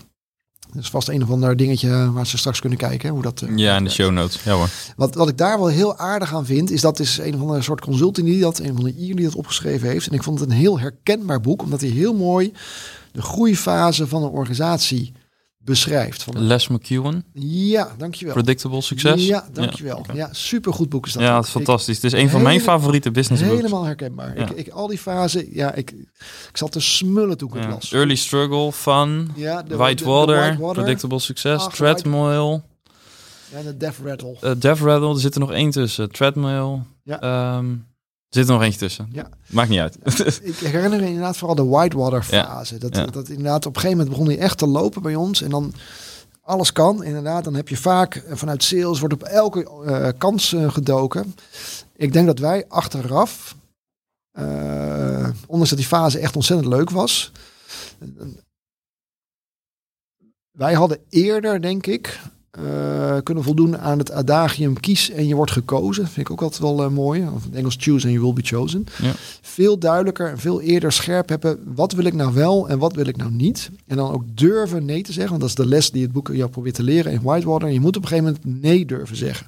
[0.73, 3.41] Dat is vast een of ander dingetje waar ze straks kunnen kijken hoe dat.
[3.41, 4.43] Uh, ja, in de show notes.
[4.43, 4.69] Ja hoor.
[4.95, 7.61] Wat, wat ik daar wel heel aardig aan vind, is dat is een of andere
[7.61, 10.07] soort consulting die dat, een van de Ier die dat opgeschreven heeft.
[10.07, 12.53] En ik vond het een heel herkenbaar boek, omdat hij heel mooi
[13.11, 15.13] de groeifase van een organisatie
[15.69, 16.23] beschrijft.
[16.23, 17.25] Van Les McEwen.
[17.33, 18.33] Ja, dankjewel.
[18.33, 19.27] Predictable Success.
[19.27, 20.05] Ja, dankjewel.
[20.07, 21.21] Ja, ja supergoed boek is dat.
[21.21, 21.95] Ja, het is fantastisch.
[21.95, 23.55] Het is een van mijn favoriete business books.
[23.55, 24.37] Helemaal herkenbaar.
[24.37, 24.49] Ja.
[24.49, 25.91] Ik, ik, al die fasen, ja, ik,
[26.49, 27.91] ik zat te smullen toen ik het las.
[27.91, 32.61] Early Struggle, Fun, ja, de, White, de, water, de White, Water, Predictable Success, Ach, Treadmill.
[33.51, 34.37] Ja, de Death Rattle.
[34.43, 36.11] Uh, Death Rattle, er zit er nog één tussen.
[36.11, 36.79] Treadmill.
[37.03, 37.57] Ja.
[37.57, 37.98] Um, er
[38.29, 39.09] zit er nog eentje tussen.
[39.11, 39.29] Ja.
[39.47, 39.97] Maakt niet uit.
[40.43, 42.73] ik herinner me inderdaad vooral de Whitewater fase.
[42.73, 42.79] Ja.
[42.79, 43.05] Dat, ja.
[43.05, 45.41] dat inderdaad op een gegeven moment begon hij echt te lopen bij ons.
[45.41, 45.73] En dan
[46.41, 47.03] alles kan.
[47.03, 51.35] Inderdaad, dan heb je vaak eh, vanuit sales wordt op elke uh, kans uh, gedoken.
[51.95, 53.55] Ik denk dat wij achteraf,
[54.39, 57.31] uh, ondanks dat die fase echt ontzettend leuk was.
[60.51, 62.19] Wij hadden eerder, denk ik,
[62.63, 66.07] uh, kunnen voldoen aan het adagium kies en je wordt gekozen.
[66.07, 67.27] Vind ik ook altijd wel uh, mooi.
[67.35, 68.85] Of in Engels choose and you will be chosen.
[69.01, 69.11] Ja.
[69.41, 71.59] Veel duidelijker en veel eerder scherp hebben.
[71.75, 73.69] Wat wil ik nou wel en wat wil ik nou niet?
[73.87, 75.29] En dan ook durven nee te zeggen.
[75.29, 77.69] Want dat is de les die het boek jou probeert te leren in Whitewater.
[77.69, 79.47] je moet op een gegeven moment nee durven zeggen.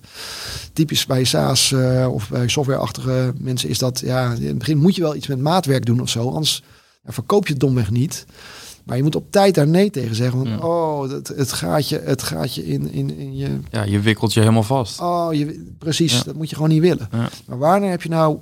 [0.73, 3.99] Typisch bij SaaS uh, of bij softwareachtige mensen is dat...
[3.99, 6.29] Ja, in het begin moet je wel iets met maatwerk doen of zo.
[6.29, 6.63] Anders
[7.05, 8.25] verkoop je het domweg niet.
[8.83, 10.37] Maar je moet op tijd daar nee tegen zeggen.
[10.37, 10.67] Want ja.
[10.67, 13.59] oh, het, het, gaat je, het gaat je in, in, in je...
[13.69, 14.99] Ja, je wikkelt je helemaal vast.
[14.99, 16.17] Oh, je, precies.
[16.17, 16.23] Ja.
[16.23, 17.07] Dat moet je gewoon niet willen.
[17.11, 17.29] Ja.
[17.45, 18.39] Maar wanneer heb je nou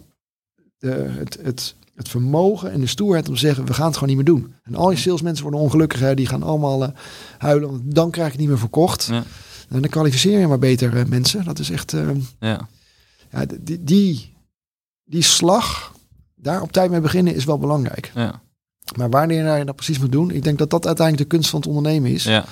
[0.78, 3.66] de, het, het, het vermogen en de stoerheid om te zeggen...
[3.66, 4.54] we gaan het gewoon niet meer doen.
[4.64, 6.00] En al je salesmensen worden ongelukkig.
[6.00, 6.90] Hè, die gaan allemaal uh,
[7.38, 7.70] huilen.
[7.70, 9.10] Want dan krijg je het niet meer verkocht.
[9.70, 11.46] En dan kwalificeer je maar beter uh, mensen.
[11.46, 11.94] Dat is echt...
[11.94, 12.10] Uh,
[12.40, 12.68] ja.
[13.32, 14.34] Ja, die, die,
[15.04, 15.94] die slag,
[16.36, 18.12] daar op tijd mee beginnen is wel belangrijk.
[18.16, 18.42] Ja.
[18.96, 21.60] Maar wanneer je dat precies moet doen, ik denk dat dat uiteindelijk de kunst van
[21.60, 22.24] het ondernemen is.
[22.24, 22.46] Ja.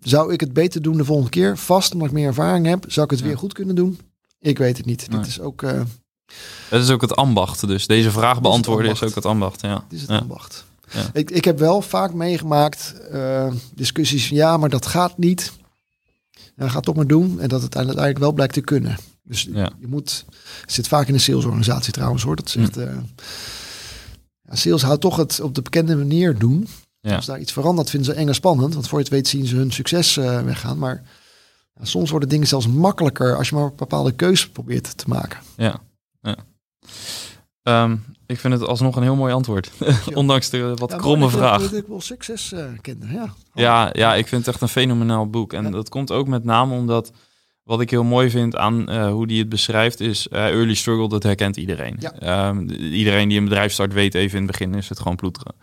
[0.00, 1.58] Zou ik het beter doen de volgende keer?
[1.58, 2.84] Vast, omdat ik meer ervaring heb.
[2.88, 3.26] Zou ik het ja.
[3.26, 3.98] weer goed kunnen doen?
[4.40, 5.10] Ik weet het niet.
[5.10, 5.18] Nee.
[5.18, 5.62] Dit is ook...
[5.62, 5.80] Uh,
[6.68, 7.66] het is ook het ambacht.
[7.66, 9.60] Dus deze vraag beantwoorden is, is, ook het ambacht.
[9.60, 9.74] Ja.
[9.74, 10.18] Het is het ja.
[10.18, 10.64] ambacht.
[10.90, 11.04] Ja.
[11.12, 15.52] Ik, ik heb wel vaak meegemaakt uh, discussies van ja, maar dat gaat niet.
[16.56, 17.40] Ja, ga het toch maar doen.
[17.40, 18.96] En dat het uiteindelijk wel blijkt te kunnen.
[19.22, 19.70] Dus ja.
[19.80, 20.24] je moet...
[20.66, 22.36] zit vaak in een salesorganisatie trouwens hoor.
[22.36, 22.78] Dat zegt...
[22.78, 22.96] Uh,
[24.48, 26.68] ja, sales houdt toch het op de bekende manier doen.
[27.00, 27.16] Ja.
[27.16, 28.74] Als daar iets verandert, vinden ze eng en spannend.
[28.74, 30.78] Want voor je het weet zien ze hun succes uh, weggaan.
[30.78, 31.02] Maar
[31.74, 35.38] ja, soms worden dingen zelfs makkelijker als je maar een bepaalde keuze probeert te maken.
[35.56, 35.80] Ja,
[36.20, 36.36] ja.
[37.62, 39.70] Um, ik vind het alsnog een heel mooi antwoord.
[40.14, 41.72] Ondanks de wat kromme vraag.
[41.72, 43.34] Ik wil succes uh, kennen, ja.
[43.54, 45.52] Ja, ja, ik vind het echt een fenomenaal boek.
[45.52, 47.12] En dat komt ook met name omdat...
[47.64, 51.08] Wat ik heel mooi vind aan uh, hoe die het beschrijft is uh, early struggle,
[51.08, 51.96] dat herkent iedereen.
[51.98, 52.48] Ja.
[52.48, 55.54] Um, iedereen die een bedrijf start weet even in het begin is het gewoon ploeteren.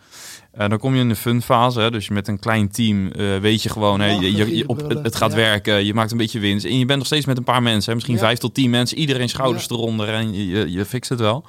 [0.58, 3.62] Uh, dan kom je in de fun fase, hè, dus met een klein team weet
[3.62, 5.36] je gewoon, je, je, je, op, het, het gaat ja.
[5.36, 6.64] werken, je maakt een beetje winst.
[6.64, 8.98] En je bent nog steeds met een paar mensen, hè, misschien vijf tot tien mensen,
[8.98, 11.44] iedereen schouders eronder en je, je fixt het wel.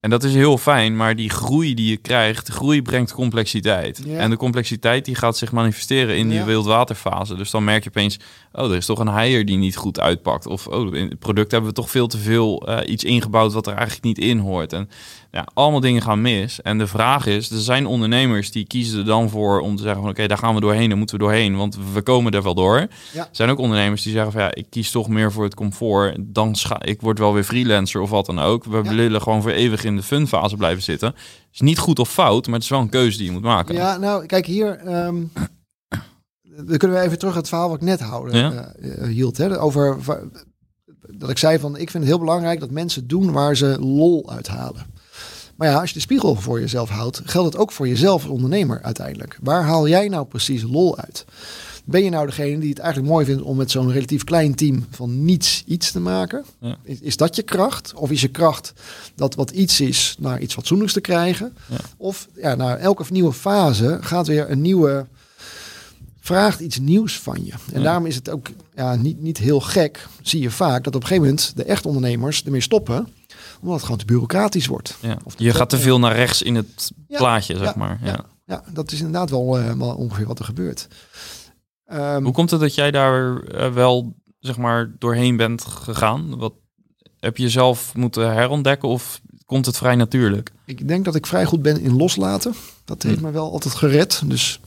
[0.00, 4.06] En dat is heel fijn, maar die groei die je krijgt, de groei brengt complexiteit.
[4.06, 7.34] En de complexiteit die gaat zich manifesteren in die wildwaterfase.
[7.34, 8.18] Dus dan merk je opeens,
[8.52, 10.46] oh, er is toch een heier die niet goed uitpakt.
[10.46, 13.66] Of oh, in het product hebben we toch veel te veel uh, iets ingebouwd wat
[13.66, 14.72] er eigenlijk niet in hoort.
[14.72, 14.88] En
[15.30, 16.62] ja, allemaal dingen gaan mis.
[16.62, 20.00] En de vraag is, er zijn ondernemers die kiezen er dan voor om te zeggen
[20.00, 22.42] van oké, okay, daar gaan we doorheen, daar moeten we doorheen, want we komen er
[22.42, 22.76] wel door.
[22.76, 22.88] Ja.
[23.12, 26.16] Er zijn ook ondernemers die zeggen van ja, ik kies toch meer voor het comfort.
[26.18, 28.64] Dan scha ik word wel weer freelancer of wat dan ook.
[28.64, 28.94] We ja.
[28.94, 31.14] willen gewoon voor eeuwig in de funfase blijven zitten.
[31.52, 33.74] Is niet goed of fout, maar het is wel een keuze die je moet maken.
[33.74, 35.04] Ja, nou kijk hier.
[35.04, 35.32] Um,
[36.66, 38.72] dan kunnen we even terug het verhaal wat ik net houden, Ja.
[38.80, 39.36] eh, eh, hield.
[39.36, 39.96] Hè, over
[41.10, 44.30] dat ik zei van, ik vind het heel belangrijk dat mensen doen waar ze lol
[44.30, 44.96] uithalen.
[45.58, 48.32] Maar ja, als je de spiegel voor jezelf houdt, geldt het ook voor jezelf als
[48.32, 49.38] ondernemer uiteindelijk.
[49.42, 51.24] Waar haal jij nou precies lol uit?
[51.84, 54.86] Ben je nou degene die het eigenlijk mooi vindt om met zo'n relatief klein team
[54.90, 56.44] van niets iets te maken?
[56.60, 56.76] Ja.
[56.82, 57.92] Is, is dat je kracht?
[57.94, 58.72] Of is je kracht
[59.14, 61.56] dat wat iets is naar iets fatsoenlijks te krijgen?
[61.66, 61.76] Ja.
[61.96, 65.06] Of ja, na elke nieuwe fase gaat weer een nieuwe
[66.20, 67.52] vraagt iets nieuws van je.
[67.72, 67.82] En Ja.
[67.82, 71.06] daarom is het ook ja, niet, niet heel gek, zie je vaak, dat op een
[71.08, 73.08] gegeven moment de echte ondernemers ermee stoppen,
[73.60, 74.96] omdat het gewoon te bureaucratisch wordt.
[75.00, 75.18] Ja.
[75.24, 77.98] Of Je gaat te veel naar rechts in het plaatje, zeg maar.
[78.02, 78.24] Ja.
[78.44, 78.64] ja.
[78.72, 80.88] Dat is inderdaad wel, eh, wel ongeveer wat er gebeurt.
[81.86, 86.36] Ehm, Hoe komt het dat jij daar eh, wel, zeg maar, doorheen bent gegaan?
[86.38, 86.52] Wat,
[87.20, 90.52] heb je jezelf moeten herontdekken of komt het vrij natuurlijk?
[90.64, 92.54] Ik denk dat ik vrij goed ben in loslaten.
[92.84, 93.24] Dat heeft Hm.
[93.24, 94.22] me wel altijd gered.
[94.26, 94.60] Dus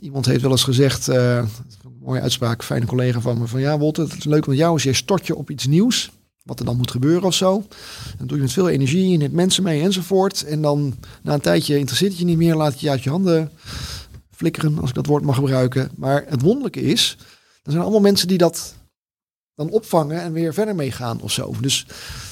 [0.00, 1.48] iemand heeft wel eens gezegd, eh, een
[2.00, 4.82] mooie uitspraak, fijne collega van me, van ja Wolter, het is leuk met jou als
[4.82, 6.10] je stort je op iets nieuws,
[6.44, 7.66] wat er dan moet gebeuren of zo.
[8.18, 10.44] Dan doe je met veel energie, je neemt mensen mee enzovoort.
[10.44, 13.10] En dan na een tijdje interesseert het je niet meer, laat het je uit je
[13.10, 13.50] handen
[14.30, 15.90] flikkeren, als ik dat woord mag gebruiken.
[15.96, 17.16] Maar het wonderlijke is,
[17.62, 18.74] er zijn allemaal mensen die dat
[19.54, 21.54] dan opvangen en weer verder meegaan of zo.
[21.60, 21.86] Dus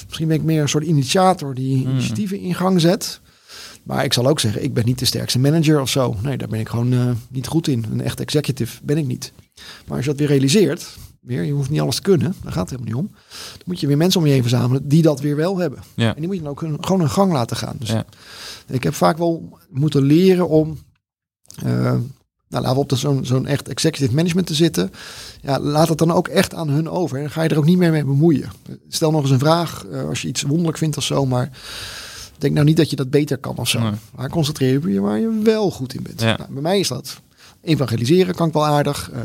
[0.05, 1.91] misschien ben ik meer een soort initiator die Hmm.
[1.91, 3.19] initiatieven in gang zet.
[3.83, 6.15] Maar ik zal ook zeggen, ik ben niet de sterkste manager of zo.
[6.21, 7.85] Nee, daar ben ik gewoon eh, niet goed in.
[7.91, 9.31] Een echt executive ben ik niet.
[9.85, 10.87] Maar als je dat weer realiseert,
[11.23, 13.15] weer, je hoeft niet alles te kunnen, daar gaat het helemaal niet om.
[13.51, 15.79] Dan moet je weer mensen om je heen verzamelen die dat weer wel hebben.
[15.95, 16.07] Ja.
[16.07, 17.75] En die moet je dan ook een- gewoon een gang laten gaan.
[17.79, 18.05] Dus Ja.
[18.67, 20.77] ik heb vaak wel moeten leren om,
[21.63, 22.01] eh, nou
[22.49, 24.91] laten we op de- zo'n zo'n echt executive management te zitten.
[25.41, 27.15] Ja, laat het dan ook echt aan hun over.
[27.17, 28.49] En dan ga je er ook niet meer mee bemoeien.
[28.89, 31.49] Stel nog eens een vraag eh, als je iets wonderlijk vindt of zo, maar
[32.37, 33.79] denk nou niet dat je dat beter kan of zo.
[33.79, 33.91] Nee.
[34.15, 36.21] Maar concentreer je waar je wel goed in bent.
[36.21, 36.37] Ja.
[36.37, 37.21] Nou, bij mij is dat
[37.61, 39.09] evangeliseren kan ik wel aardig.
[39.11, 39.19] eh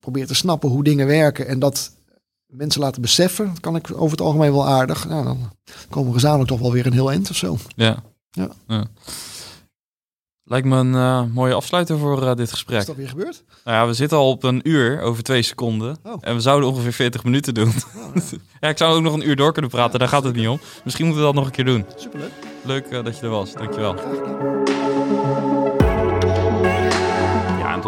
[0.00, 1.92] probeer te snappen hoe dingen werken en dat
[2.46, 3.46] mensen laten beseffen.
[3.46, 5.08] Dat kan ik over het algemeen wel aardig.
[5.08, 5.50] Nou, dan
[5.90, 7.56] komen we gezamenlijk toch wel weer een heel eind of zo.
[7.74, 8.02] Ja.
[8.30, 8.86] Ja.
[10.44, 12.86] Lijkt me een eh, mooie afsluiter voor eh, dit Is gesprek.
[12.86, 13.44] dat weer gebeurd?
[13.64, 15.96] Nou ja, we zitten al op een uur over twee seconden.
[16.02, 16.14] Oh.
[16.20, 17.68] En we zouden ongeveer 40 minuten doen.
[17.96, 18.22] Oh, ja.
[18.60, 20.48] ja, ik zou ook nog een uur door kunnen praten, Ja, daar gaat het niet
[20.48, 20.60] om.
[20.84, 21.84] Misschien moeten we dat nog een keer doen.
[21.96, 22.32] Superleuk.
[22.62, 23.94] Leuk eh, dat je er was, dankjewel.